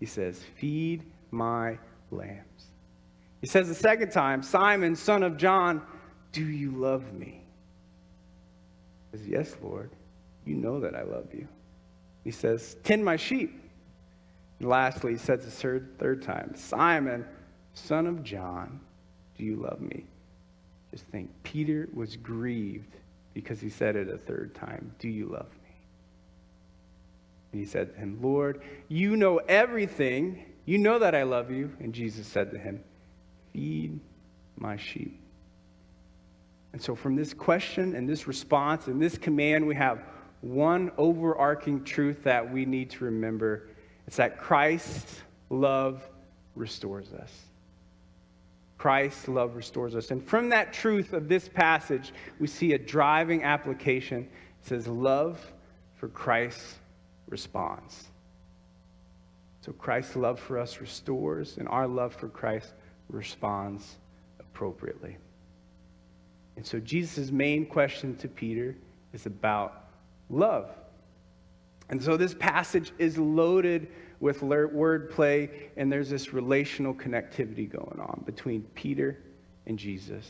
He 0.00 0.06
says, 0.06 0.40
Feed 0.56 1.04
my 1.30 1.78
lambs. 2.10 2.66
He 3.40 3.46
says 3.46 3.68
the 3.68 3.74
second 3.74 4.10
time, 4.10 4.42
Simon, 4.42 4.96
son 4.96 5.22
of 5.22 5.36
John, 5.36 5.82
do 6.32 6.44
you 6.44 6.70
love 6.70 7.12
me? 7.12 7.42
He 9.10 9.18
says, 9.18 9.28
Yes, 9.28 9.56
Lord. 9.62 9.90
You 10.44 10.56
know 10.56 10.80
that 10.80 10.94
I 10.94 11.02
love 11.02 11.26
you. 11.32 11.46
He 12.24 12.30
says, 12.30 12.76
Tend 12.82 13.04
my 13.04 13.16
sheep. 13.16 13.60
And 14.58 14.68
lastly, 14.68 15.12
he 15.12 15.18
says 15.18 15.44
the 15.44 15.50
third, 15.50 15.98
third 15.98 16.22
time, 16.22 16.54
Simon, 16.54 17.24
son 17.74 18.06
of 18.06 18.22
John, 18.22 18.80
do 19.36 19.44
you 19.44 19.56
love 19.56 19.80
me? 19.80 20.04
Just 20.92 21.06
think, 21.06 21.30
Peter 21.42 21.88
was 21.92 22.16
grieved 22.16 22.94
because 23.34 23.60
he 23.60 23.70
said 23.70 23.96
it 23.96 24.08
a 24.08 24.18
third 24.18 24.54
time, 24.54 24.94
Do 24.98 25.08
you 25.08 25.26
love 25.26 25.50
me? 25.64 25.74
And 27.50 27.60
he 27.60 27.66
said 27.66 27.94
to 27.94 27.98
him, 27.98 28.18
Lord, 28.22 28.62
you 28.88 29.16
know 29.16 29.38
everything. 29.38 30.44
You 30.64 30.78
know 30.78 30.98
that 30.98 31.14
I 31.14 31.24
love 31.24 31.50
you. 31.50 31.72
And 31.80 31.92
Jesus 31.92 32.26
said 32.26 32.50
to 32.52 32.58
him, 32.58 32.84
Feed 33.52 33.98
my 34.56 34.76
sheep. 34.76 35.18
And 36.72 36.80
so, 36.80 36.94
from 36.94 37.16
this 37.16 37.34
question 37.34 37.94
and 37.94 38.08
this 38.08 38.26
response 38.26 38.86
and 38.86 39.00
this 39.00 39.18
command, 39.18 39.66
we 39.66 39.74
have 39.74 40.02
one 40.40 40.90
overarching 40.96 41.84
truth 41.84 42.24
that 42.24 42.50
we 42.50 42.64
need 42.64 42.90
to 42.90 43.04
remember 43.04 43.68
it's 44.06 44.16
that 44.16 44.38
Christ's 44.38 45.22
love 45.48 46.02
restores 46.54 47.12
us. 47.12 47.32
Christ's 48.82 49.28
love 49.28 49.54
restores 49.54 49.94
us. 49.94 50.10
And 50.10 50.26
from 50.26 50.48
that 50.48 50.72
truth 50.72 51.12
of 51.12 51.28
this 51.28 51.48
passage, 51.48 52.12
we 52.40 52.48
see 52.48 52.72
a 52.72 52.78
driving 52.78 53.44
application. 53.44 54.22
It 54.22 54.66
says, 54.66 54.88
Love 54.88 55.40
for 55.94 56.08
Christ 56.08 56.78
responds. 57.28 58.08
So 59.60 59.70
Christ's 59.70 60.16
love 60.16 60.40
for 60.40 60.58
us 60.58 60.80
restores, 60.80 61.58
and 61.58 61.68
our 61.68 61.86
love 61.86 62.12
for 62.12 62.28
Christ 62.28 62.72
responds 63.08 63.98
appropriately. 64.40 65.16
And 66.56 66.66
so 66.66 66.80
Jesus' 66.80 67.30
main 67.30 67.64
question 67.66 68.16
to 68.16 68.26
Peter 68.26 68.74
is 69.12 69.26
about 69.26 69.90
love. 70.28 70.68
And 71.92 72.02
so 72.02 72.16
this 72.16 72.32
passage 72.32 72.90
is 72.98 73.18
loaded 73.18 73.86
with 74.18 74.40
wordplay, 74.40 75.50
and 75.76 75.92
there's 75.92 76.08
this 76.08 76.32
relational 76.32 76.94
connectivity 76.94 77.70
going 77.70 78.00
on 78.00 78.22
between 78.24 78.62
Peter 78.74 79.18
and 79.66 79.78
Jesus. 79.78 80.26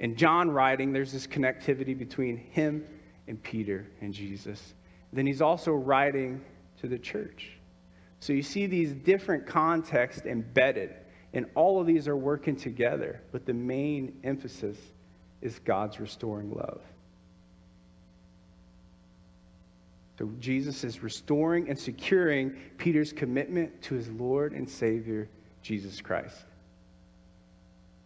In 0.00 0.14
John 0.14 0.50
writing, 0.50 0.92
there's 0.92 1.10
this 1.10 1.26
connectivity 1.26 1.98
between 1.98 2.36
him 2.36 2.84
and 3.28 3.42
Peter 3.42 3.86
and 4.02 4.12
Jesus. 4.12 4.74
Then 5.10 5.26
he's 5.26 5.40
also 5.40 5.72
writing 5.72 6.44
to 6.82 6.86
the 6.86 6.98
church. 6.98 7.52
So 8.20 8.34
you 8.34 8.42
see 8.42 8.66
these 8.66 8.92
different 8.92 9.46
contexts 9.46 10.26
embedded, 10.26 10.90
and 11.32 11.46
all 11.54 11.80
of 11.80 11.86
these 11.86 12.06
are 12.08 12.16
working 12.16 12.56
together, 12.56 13.22
but 13.32 13.46
the 13.46 13.54
main 13.54 14.20
emphasis 14.22 14.76
is 15.40 15.60
God's 15.60 15.98
restoring 15.98 16.50
love. 16.52 16.82
So 20.18 20.28
Jesus 20.40 20.82
is 20.82 21.02
restoring 21.02 21.68
and 21.68 21.78
securing 21.78 22.50
Peter's 22.76 23.12
commitment 23.12 23.80
to 23.82 23.94
his 23.94 24.08
Lord 24.10 24.52
and 24.52 24.68
Savior, 24.68 25.28
Jesus 25.62 26.00
Christ. 26.00 26.44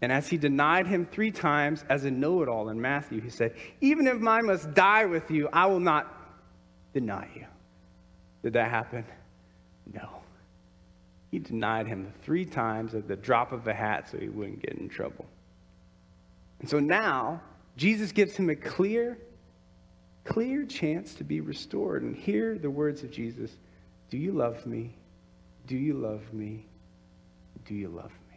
And 0.03 0.13
as 0.13 0.29
he 0.29 0.37
denied 0.37 0.87
him 0.87 1.07
three 1.07 1.31
times 1.31 1.85
as 1.89 2.05
a 2.05 2.11
know 2.11 2.43
it 2.43 2.49
all 2.49 2.69
in 2.69 2.79
Matthew, 2.79 3.21
he 3.21 3.31
said, 3.31 3.55
Even 3.81 4.07
if 4.07 4.23
I 4.27 4.41
must 4.43 4.75
die 4.75 5.07
with 5.07 5.31
you, 5.31 5.49
I 5.53 5.67
will 5.67 5.81
not 5.81 6.13
deny 6.93 7.29
you. 7.35 7.47
Did 8.43 8.53
that 8.55 8.69
happen? 8.69 9.07
No. 9.95 10.09
He 11.31 11.39
denied 11.39 11.87
him 11.87 12.13
three 12.23 12.45
times 12.45 12.95
at 12.95 13.09
the 13.09 13.17
drop 13.17 13.53
of 13.53 13.67
a 13.67 13.73
hat 13.73 14.11
so 14.11 14.19
he 14.19 14.29
wouldn't 14.29 14.61
get 14.61 14.75
in 14.75 14.89
trouble. 14.89 15.25
And 16.61 16.69
so 16.69 16.79
now, 16.79 17.41
Jesus 17.77 18.13
gives 18.13 18.37
him 18.37 18.51
a 18.51 18.57
clear, 18.57 19.17
clear 20.25 20.65
chance 20.65 21.15
to 21.15 21.25
be 21.25 21.41
restored. 21.41 22.03
And 22.03 22.17
hear 22.17 22.59
the 22.59 22.71
words 22.71 23.03
of 23.03 23.11
Jesus 23.11 23.57
Do 24.11 24.17
you 24.17 24.33
love 24.33 24.67
me? 24.67 24.95
Do 25.67 25.77
you 25.77 25.95
love 25.95 26.33
me? 26.33 26.67
Do 27.65 27.75
you 27.75 27.89
love 27.89 28.13
me? 28.31 28.37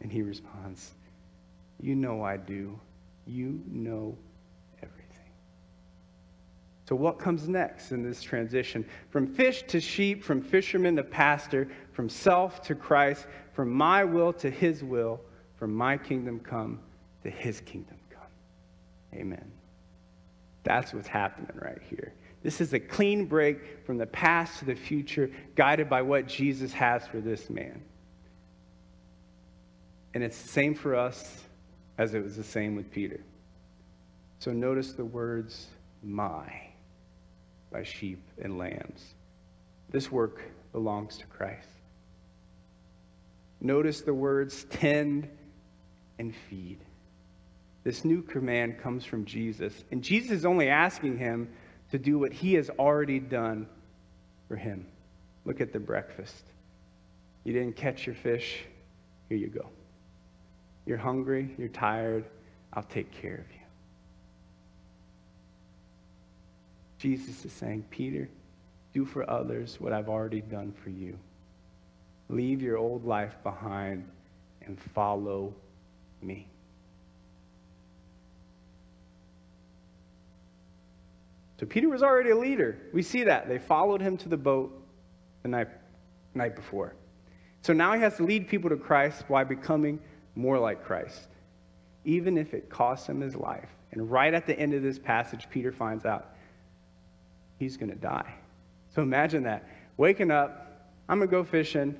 And 0.00 0.12
he 0.12 0.22
responds, 0.22 0.92
You 1.80 1.94
know 1.94 2.22
I 2.22 2.36
do. 2.36 2.78
You 3.26 3.60
know 3.66 4.16
everything. 4.82 5.32
so, 6.88 6.94
what 6.94 7.18
comes 7.18 7.48
next 7.48 7.90
in 7.90 8.04
this 8.04 8.22
transition? 8.22 8.86
From 9.10 9.26
fish 9.26 9.64
to 9.64 9.80
sheep, 9.80 10.22
from 10.22 10.40
fisherman 10.40 10.94
to 10.96 11.02
pastor, 11.02 11.68
from 11.92 12.08
self 12.08 12.62
to 12.62 12.74
Christ, 12.76 13.26
from 13.52 13.70
my 13.72 14.04
will 14.04 14.32
to 14.34 14.50
his 14.50 14.84
will, 14.84 15.20
from 15.56 15.74
my 15.74 15.96
kingdom 15.96 16.38
come 16.38 16.78
to 17.24 17.30
his 17.30 17.60
kingdom. 17.60 17.96
Amen. 19.14 19.50
That's 20.64 20.92
what's 20.92 21.08
happening 21.08 21.50
right 21.54 21.80
here. 21.88 22.12
This 22.42 22.60
is 22.60 22.72
a 22.72 22.80
clean 22.80 23.26
break 23.26 23.84
from 23.84 23.98
the 23.98 24.06
past 24.06 24.58
to 24.60 24.64
the 24.64 24.74
future, 24.74 25.30
guided 25.54 25.88
by 25.88 26.02
what 26.02 26.26
Jesus 26.26 26.72
has 26.72 27.06
for 27.06 27.20
this 27.20 27.48
man. 27.50 27.82
And 30.14 30.22
it's 30.22 30.40
the 30.40 30.48
same 30.48 30.74
for 30.74 30.94
us 30.94 31.42
as 31.98 32.14
it 32.14 32.22
was 32.22 32.36
the 32.36 32.44
same 32.44 32.74
with 32.76 32.90
Peter. 32.90 33.20
So 34.38 34.52
notice 34.52 34.92
the 34.92 35.04
words, 35.04 35.68
my 36.02 36.66
by 37.70 37.82
sheep 37.82 38.22
and 38.42 38.58
lambs. 38.58 39.14
This 39.90 40.10
work 40.10 40.40
belongs 40.72 41.18
to 41.18 41.26
Christ. 41.26 41.68
Notice 43.60 44.02
the 44.02 44.14
words 44.14 44.64
tend 44.70 45.28
and 46.18 46.34
feed. 46.48 46.78
This 47.86 48.04
new 48.04 48.20
command 48.20 48.80
comes 48.80 49.04
from 49.04 49.24
Jesus, 49.24 49.84
and 49.92 50.02
Jesus 50.02 50.32
is 50.32 50.44
only 50.44 50.68
asking 50.68 51.18
him 51.18 51.48
to 51.92 52.00
do 52.00 52.18
what 52.18 52.32
he 52.32 52.54
has 52.54 52.68
already 52.68 53.20
done 53.20 53.68
for 54.48 54.56
him. 54.56 54.88
Look 55.44 55.60
at 55.60 55.72
the 55.72 55.78
breakfast. 55.78 56.42
You 57.44 57.52
didn't 57.52 57.76
catch 57.76 58.04
your 58.04 58.16
fish, 58.16 58.64
here 59.28 59.38
you 59.38 59.46
go. 59.46 59.68
You're 60.84 60.98
hungry, 60.98 61.54
you're 61.58 61.68
tired, 61.68 62.24
I'll 62.72 62.82
take 62.82 63.12
care 63.12 63.34
of 63.34 63.54
you. 63.54 63.60
Jesus 66.98 67.44
is 67.44 67.52
saying, 67.52 67.84
Peter, 67.90 68.28
do 68.94 69.04
for 69.04 69.30
others 69.30 69.76
what 69.80 69.92
I've 69.92 70.08
already 70.08 70.40
done 70.40 70.74
for 70.82 70.90
you. 70.90 71.16
Leave 72.30 72.62
your 72.62 72.78
old 72.78 73.04
life 73.04 73.36
behind 73.44 74.10
and 74.62 74.76
follow 74.92 75.54
me. 76.20 76.48
So 81.58 81.66
Peter 81.66 81.88
was 81.88 82.02
already 82.02 82.30
a 82.30 82.36
leader. 82.36 82.78
We 82.92 83.02
see 83.02 83.24
that. 83.24 83.48
They 83.48 83.58
followed 83.58 84.00
him 84.00 84.16
to 84.18 84.28
the 84.28 84.36
boat 84.36 84.78
the 85.42 85.48
night, 85.48 85.68
night 86.34 86.54
before. 86.54 86.94
So 87.62 87.72
now 87.72 87.94
he 87.94 88.00
has 88.00 88.16
to 88.18 88.24
lead 88.24 88.46
people 88.46 88.70
to 88.70 88.76
Christ 88.76 89.26
by 89.28 89.44
becoming 89.44 89.98
more 90.34 90.58
like 90.58 90.84
Christ, 90.84 91.28
even 92.04 92.36
if 92.36 92.52
it 92.52 92.68
costs 92.68 93.08
him 93.08 93.20
his 93.20 93.34
life. 93.34 93.70
And 93.92 94.10
right 94.10 94.34
at 94.34 94.46
the 94.46 94.58
end 94.58 94.74
of 94.74 94.82
this 94.82 94.98
passage, 94.98 95.48
Peter 95.50 95.72
finds 95.72 96.04
out 96.04 96.34
he's 97.58 97.76
going 97.76 97.90
to 97.90 97.96
die. 97.96 98.34
So 98.94 99.02
imagine 99.02 99.42
that. 99.44 99.66
Waking 99.96 100.30
up, 100.30 100.90
I'm 101.08 101.18
going 101.18 101.28
to 101.28 101.32
go 101.32 101.42
fishing, 101.42 101.80
and 101.82 101.96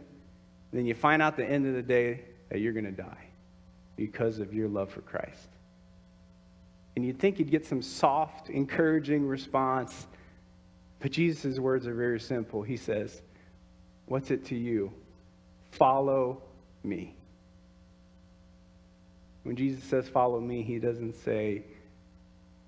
then 0.72 0.84
you 0.84 0.94
find 0.94 1.22
out 1.22 1.36
the 1.36 1.46
end 1.46 1.66
of 1.66 1.74
the 1.74 1.82
day 1.82 2.20
that 2.50 2.60
you're 2.60 2.74
going 2.74 2.84
to 2.84 2.90
die 2.90 3.24
because 3.96 4.38
of 4.38 4.52
your 4.52 4.68
love 4.68 4.90
for 4.90 5.00
Christ. 5.00 5.48
And 6.96 7.04
you'd 7.04 7.18
think 7.18 7.38
you'd 7.38 7.50
get 7.50 7.66
some 7.66 7.82
soft, 7.82 8.48
encouraging 8.48 9.26
response. 9.26 10.06
But 10.98 11.12
Jesus' 11.12 11.58
words 11.58 11.86
are 11.86 11.94
very 11.94 12.18
simple. 12.18 12.62
He 12.62 12.78
says, 12.78 13.20
What's 14.06 14.30
it 14.30 14.46
to 14.46 14.56
you? 14.56 14.92
Follow 15.72 16.42
me. 16.82 17.14
When 19.42 19.56
Jesus 19.56 19.84
says, 19.84 20.08
Follow 20.08 20.40
me, 20.40 20.62
he 20.62 20.78
doesn't 20.78 21.14
say, 21.22 21.64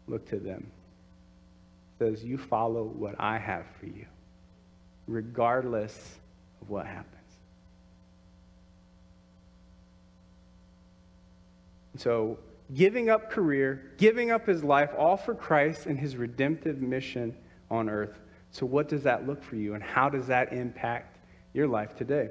Look 0.07 0.29
to 0.29 0.37
them 0.37 0.71
He 1.99 2.05
says, 2.05 2.23
You 2.23 2.37
follow 2.37 2.85
what 2.85 3.14
I 3.19 3.38
have 3.38 3.64
for 3.81 3.87
you, 3.87 4.07
regardless 5.07 6.19
of 6.61 6.69
what 6.69 6.87
happens. 6.87 7.14
So, 11.97 12.38
giving 12.75 13.11
up 13.11 13.31
career, 13.31 13.93
giving 13.97 14.31
up 14.31 14.47
his 14.47 14.63
life, 14.63 14.91
all 14.97 15.17
for 15.17 15.35
Christ 15.35 15.87
and 15.87 15.99
his 15.99 16.17
redemptive 16.17 16.81
mission 16.81 17.35
on 17.71 17.89
earth. 17.89 18.19
So, 18.51 18.67
what 18.67 18.89
does 18.89 19.03
that 19.03 19.27
look 19.27 19.43
for 19.43 19.57
you, 19.57 19.75
and 19.75 19.83
how 19.83 20.09
does 20.09 20.27
that 20.27 20.53
impact 20.53 21.19
your 21.53 21.69
life 21.69 21.95
today? 21.97 22.31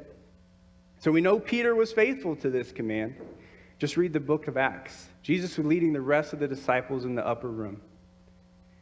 So, 1.00 1.12
we 1.12 1.22
know 1.22 1.40
Peter 1.40 1.76
was 1.76 1.92
faithful 1.92 2.36
to 2.38 2.50
this 2.50 2.72
command. 2.72 3.16
Just 3.80 3.98
read 3.98 4.14
the 4.14 4.20
book 4.20 4.48
of 4.48 4.58
Acts. 4.58 5.08
Jesus 5.22 5.58
was 5.58 5.68
leading 5.68 5.94
the 5.94 6.02
rest 6.02 6.34
of 6.34 6.40
the 6.40 6.48
disciples 6.48 7.06
in 7.06 7.14
the 7.14 7.26
upper 7.26 7.50
room. 7.50 7.82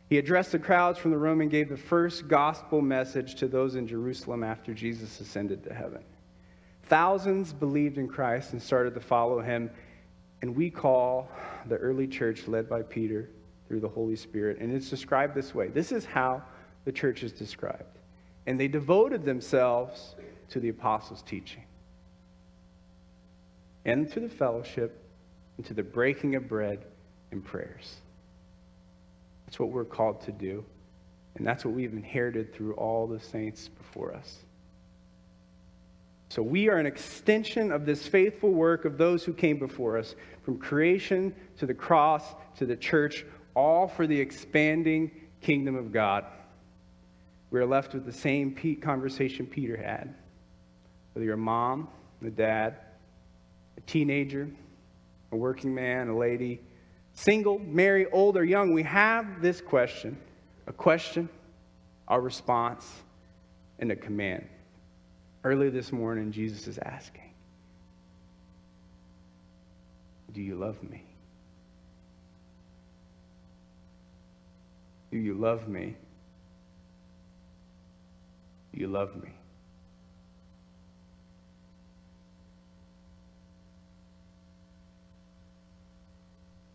He 0.10 0.18
addressed 0.18 0.52
the 0.52 0.60
crowds 0.60 1.00
from 1.00 1.12
the 1.12 1.18
room 1.18 1.42
and 1.42 1.50
gave 1.50 1.68
the 1.68 1.78
first 1.78 2.28
gospel 2.28 2.82
message 2.82 3.36
to 3.36 3.48
those 3.48 3.76
in 3.76 3.88
Jerusalem 3.88 4.44
after 4.44 4.74
Jesus 4.74 5.20
ascended 5.20 5.64
to 5.64 5.74
heaven. 5.74 6.04
Thousands 6.84 7.52
believed 7.52 7.98
in 7.98 8.08
Christ 8.08 8.54
and 8.54 8.62
started 8.62 8.94
to 8.94 9.00
follow 9.00 9.42
him. 9.42 9.72
And 10.42 10.56
we 10.56 10.70
call 10.70 11.30
the 11.68 11.78
early 11.78 12.08
church, 12.08 12.48
led 12.48 12.70
by 12.70 12.82
Peter 12.82 13.30
through 13.68 13.80
the 13.80 13.90
Holy 13.90 14.16
Spirit. 14.16 14.60
And 14.60 14.74
it's 14.74 14.90
described 14.90 15.34
this 15.36 15.56
way 15.56 15.70
this 15.70 15.92
is 15.92 16.06
how 16.06 16.44
the 16.86 16.92
church 16.92 17.24
is 17.24 17.32
described. 17.32 17.98
And 18.46 18.60
they 18.60 18.68
devoted 18.68 19.26
themselves 19.26 20.16
to 20.50 20.60
the 20.60 20.70
apostles' 20.70 21.24
teaching, 21.24 21.64
and 23.86 24.12
to 24.12 24.20
the 24.20 24.30
fellowship, 24.30 25.04
and 25.58 25.66
to 25.66 25.74
the 25.74 25.82
breaking 25.84 26.36
of 26.36 26.48
bread 26.48 26.86
and 27.32 27.44
prayers. 27.44 27.96
That's 29.46 29.60
what 29.60 29.70
we're 29.70 29.86
called 29.86 30.22
to 30.22 30.32
do. 30.32 30.64
And 31.36 31.46
that's 31.46 31.66
what 31.66 31.74
we've 31.74 31.94
inherited 31.94 32.54
through 32.54 32.74
all 32.74 33.08
the 33.08 33.20
saints 33.20 33.68
before 33.68 34.14
us. 34.14 34.45
So 36.30 36.42
we 36.42 36.70
are 36.70 36.78
an 36.78 36.86
extension 36.86 37.72
of 37.72 37.86
this 37.86 38.08
faithful 38.08 38.52
work 38.52 38.86
of 38.86 38.98
those 38.98 39.24
who 39.24 39.34
came 39.34 39.60
before 39.60 39.98
us, 39.98 40.16
from 40.44 40.58
creation 40.58 41.34
to 41.58 41.66
the 41.66 41.74
cross 41.74 42.36
to 42.58 42.66
the 42.66 42.76
church, 42.76 43.26
all 43.56 43.88
for 43.88 44.08
the 44.08 44.20
expanding 44.20 45.12
kingdom 45.42 45.76
of 45.76 45.92
God. 45.92 46.26
We 47.52 47.60
are 47.60 47.66
left 47.66 47.94
with 47.94 48.06
the 48.06 48.12
same 48.12 48.56
conversation 48.82 49.46
Peter 49.46 49.78
had. 49.78 50.14
Whether 51.14 51.26
you're 51.26 51.36
a 51.36 51.38
mom, 51.38 51.88
a 52.26 52.30
dad, 52.30 52.76
a 53.78 53.82
teenager, 53.82 54.50
a 55.32 55.36
working 55.36 55.74
man, 55.74 56.10
a 56.10 56.18
lady, 56.18 56.60
single, 57.14 57.60
married, 57.60 58.08
old, 58.12 58.36
or 58.36 58.44
young, 58.44 58.74
we 58.74 58.84
have 58.84 59.42
this 59.42 59.62
question 59.62 60.18
a 60.68 60.74
question, 60.74 61.30
a 62.08 62.20
response, 62.20 63.04
and 63.78 63.92
a 63.92 63.96
command. 63.96 64.48
Early 65.46 65.70
this 65.70 65.92
morning, 65.92 66.32
Jesus 66.32 66.68
is 66.68 66.80
asking, 66.80 67.30
Do 70.34 70.42
you 70.42 70.56
love 70.56 70.82
me? 70.82 71.04
Do 75.12 75.20
you 75.20 75.36
love 75.36 75.68
me? 75.68 75.96
Do 78.74 78.80
you 78.80 78.88
love 78.88 79.16
me? 79.22 79.30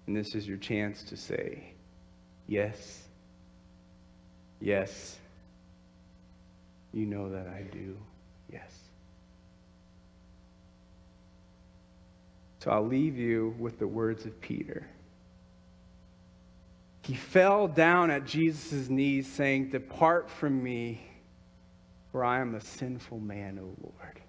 And 0.06 0.16
this 0.16 0.37
is 0.37 0.46
your 0.46 0.59
chance 0.59 1.02
to 1.02 1.16
say, 1.16 1.72
Yes, 2.46 3.09
yes, 4.61 5.18
you 6.92 7.06
know 7.06 7.28
that 7.30 7.48
I 7.48 7.62
do. 7.62 7.96
Yes. 8.52 8.70
So 12.58 12.70
I'll 12.70 12.86
leave 12.86 13.16
you 13.16 13.54
with 13.58 13.78
the 13.78 13.86
words 13.86 14.26
of 14.26 14.38
Peter. 14.40 14.86
He 17.02 17.14
fell 17.14 17.66
down 17.66 18.10
at 18.10 18.26
Jesus' 18.26 18.88
knees, 18.88 19.26
saying, 19.26 19.70
Depart 19.70 20.28
from 20.30 20.62
me, 20.62 21.00
for 22.12 22.24
I 22.24 22.40
am 22.40 22.54
a 22.54 22.60
sinful 22.60 23.18
man, 23.18 23.58
O 23.58 23.74
Lord. 23.82 24.20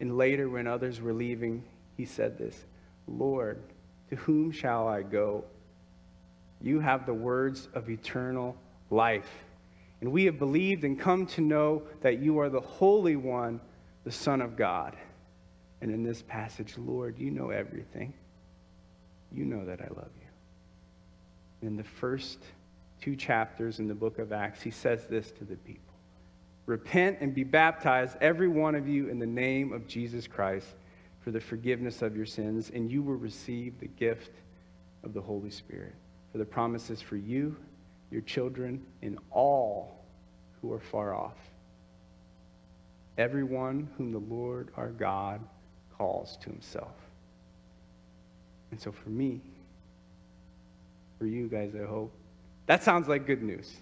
And 0.00 0.16
later, 0.16 0.48
when 0.48 0.66
others 0.66 1.00
were 1.00 1.14
leaving, 1.14 1.64
he 1.96 2.04
said 2.04 2.38
this 2.38 2.66
Lord, 3.06 3.62
to 4.10 4.16
whom 4.16 4.52
shall 4.52 4.86
I 4.86 5.02
go? 5.02 5.44
You 6.60 6.80
have 6.80 7.06
the 7.06 7.14
words 7.14 7.68
of 7.74 7.88
eternal 7.88 8.56
life. 8.90 9.30
And 10.00 10.12
we 10.12 10.24
have 10.24 10.38
believed 10.38 10.84
and 10.84 10.98
come 10.98 11.26
to 11.26 11.40
know 11.40 11.82
that 12.02 12.18
you 12.18 12.38
are 12.38 12.48
the 12.48 12.60
Holy 12.60 13.16
One, 13.16 13.60
the 14.04 14.12
Son 14.12 14.40
of 14.40 14.56
God. 14.56 14.96
And 15.80 15.90
in 15.90 16.02
this 16.02 16.22
passage, 16.22 16.76
Lord, 16.76 17.18
you 17.18 17.30
know 17.30 17.50
everything. 17.50 18.14
You 19.32 19.44
know 19.44 19.64
that 19.64 19.80
I 19.80 19.88
love 19.88 20.10
you. 20.20 21.66
In 21.68 21.76
the 21.76 21.84
first 21.84 22.38
two 23.00 23.16
chapters 23.16 23.78
in 23.78 23.88
the 23.88 23.94
book 23.94 24.18
of 24.18 24.32
Acts, 24.32 24.62
he 24.62 24.70
says 24.70 25.06
this 25.06 25.30
to 25.32 25.44
the 25.44 25.56
people 25.56 25.94
Repent 26.66 27.18
and 27.20 27.34
be 27.34 27.44
baptized, 27.44 28.16
every 28.20 28.48
one 28.48 28.74
of 28.74 28.86
you, 28.86 29.08
in 29.08 29.18
the 29.18 29.26
name 29.26 29.72
of 29.72 29.86
Jesus 29.88 30.26
Christ 30.26 30.66
for 31.28 31.32
the 31.32 31.40
forgiveness 31.40 32.00
of 32.00 32.16
your 32.16 32.26
sins, 32.26 32.70
and 32.72 32.90
you 32.90 33.02
will 33.02 33.16
receive 33.16 33.78
the 33.80 33.88
gift 33.88 34.30
of 35.04 35.12
the 35.12 35.20
Holy 35.20 35.50
Spirit. 35.50 35.94
For 36.32 36.38
the 36.38 36.44
promises 36.44 37.02
for 37.02 37.16
you, 37.16 37.56
your 38.10 38.22
children, 38.22 38.84
and 39.02 39.18
all 39.30 40.04
who 40.60 40.72
are 40.72 40.80
far 40.80 41.14
off. 41.14 41.36
Everyone 43.16 43.88
whom 43.96 44.12
the 44.12 44.18
Lord 44.18 44.70
our 44.76 44.90
God 44.90 45.40
calls 45.96 46.36
to 46.38 46.50
himself. 46.50 46.94
And 48.70 48.80
so 48.80 48.92
for 48.92 49.08
me, 49.10 49.40
for 51.18 51.26
you 51.26 51.48
guys, 51.48 51.72
I 51.74 51.86
hope, 51.86 52.12
that 52.66 52.82
sounds 52.82 53.08
like 53.08 53.26
good 53.26 53.42
news. 53.42 53.74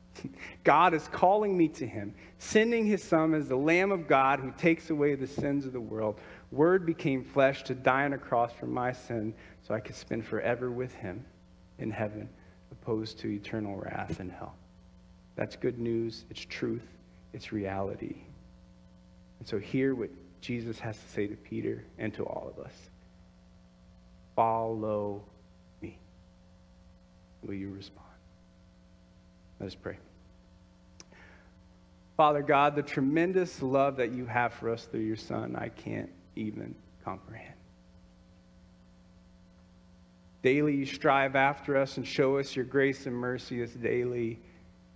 God 0.64 0.94
is 0.94 1.06
calling 1.08 1.56
me 1.56 1.68
to 1.68 1.86
him, 1.86 2.14
sending 2.38 2.86
his 2.86 3.02
son 3.02 3.34
as 3.34 3.48
the 3.48 3.56
Lamb 3.56 3.92
of 3.92 4.08
God 4.08 4.40
who 4.40 4.50
takes 4.52 4.90
away 4.90 5.14
the 5.14 5.26
sins 5.26 5.64
of 5.64 5.72
the 5.72 5.80
world. 5.80 6.20
Word 6.50 6.84
became 6.84 7.24
flesh 7.24 7.62
to 7.64 7.74
die 7.74 8.04
on 8.04 8.12
a 8.12 8.18
cross 8.18 8.52
for 8.52 8.66
my 8.66 8.92
sin 8.92 9.34
so 9.66 9.74
I 9.74 9.80
could 9.80 9.96
spend 9.96 10.26
forever 10.26 10.70
with 10.70 10.92
him 10.94 11.24
in 11.78 11.90
heaven, 11.90 12.28
opposed 12.82 13.18
to 13.20 13.28
eternal 13.28 13.76
wrath 13.76 14.20
and 14.20 14.30
hell. 14.30 14.54
That's 15.36 15.56
good 15.56 15.78
news. 15.78 16.24
It's 16.30 16.44
truth. 16.44 16.86
It's 17.32 17.52
reality. 17.52 18.16
And 19.38 19.48
so, 19.48 19.58
hear 19.58 19.94
what 19.94 20.10
Jesus 20.40 20.78
has 20.80 20.98
to 20.98 21.08
say 21.08 21.26
to 21.26 21.36
Peter 21.36 21.84
and 21.98 22.12
to 22.14 22.24
all 22.24 22.52
of 22.56 22.64
us 22.64 22.74
Follow 24.34 25.22
me. 25.80 25.98
Will 27.44 27.54
you 27.54 27.70
respond? 27.70 28.06
Let 29.60 29.66
us 29.66 29.74
pray. 29.74 29.98
Father 32.16 32.42
God, 32.42 32.76
the 32.76 32.82
tremendous 32.82 33.62
love 33.62 33.96
that 33.96 34.12
you 34.12 34.26
have 34.26 34.54
for 34.54 34.70
us 34.70 34.84
through 34.86 35.00
your 35.00 35.16
Son, 35.16 35.54
I 35.56 35.68
can't 35.68 36.10
even 36.34 36.74
comprehend. 37.04 37.54
Daily 40.42 40.74
you 40.74 40.86
strive 40.86 41.36
after 41.36 41.76
us 41.76 41.96
and 41.96 42.06
show 42.06 42.36
us 42.38 42.56
your 42.56 42.64
grace 42.64 43.06
and 43.06 43.14
mercy 43.14 43.62
as 43.62 43.72
daily 43.72 44.40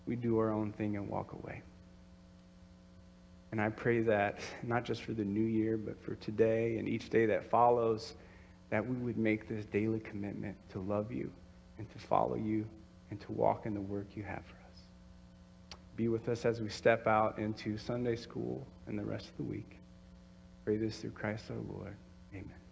we 0.06 0.16
do 0.16 0.38
our 0.38 0.52
own 0.52 0.72
thing 0.72 0.96
and 0.96 1.08
walk 1.08 1.32
away. 1.32 1.62
And 3.52 3.60
I 3.60 3.68
pray 3.68 4.00
that 4.02 4.40
not 4.64 4.84
just 4.84 5.02
for 5.02 5.12
the 5.12 5.24
new 5.24 5.44
year, 5.44 5.76
but 5.76 6.02
for 6.02 6.16
today 6.16 6.78
and 6.78 6.88
each 6.88 7.10
day 7.10 7.26
that 7.26 7.48
follows, 7.48 8.14
that 8.70 8.84
we 8.86 8.96
would 8.96 9.16
make 9.16 9.48
this 9.48 9.64
daily 9.66 10.00
commitment 10.00 10.56
to 10.70 10.80
love 10.80 11.12
you 11.12 11.30
and 11.78 11.88
to 11.92 11.98
follow 11.98 12.34
you 12.34 12.66
and 13.10 13.20
to 13.20 13.32
walk 13.32 13.66
in 13.66 13.74
the 13.74 13.80
work 13.80 14.06
you 14.14 14.24
have 14.24 14.42
for 14.44 14.56
us. 14.72 14.80
Be 15.94 16.08
with 16.08 16.28
us 16.28 16.44
as 16.44 16.60
we 16.60 16.68
step 16.68 17.06
out 17.06 17.38
into 17.38 17.78
Sunday 17.78 18.16
school 18.16 18.66
and 18.88 18.98
the 18.98 19.04
rest 19.04 19.28
of 19.28 19.36
the 19.36 19.44
week. 19.44 19.78
Pray 20.64 20.76
this 20.76 20.98
through 20.98 21.10
Christ 21.10 21.44
our 21.50 21.56
Lord. 21.56 21.96
Amen. 22.32 22.65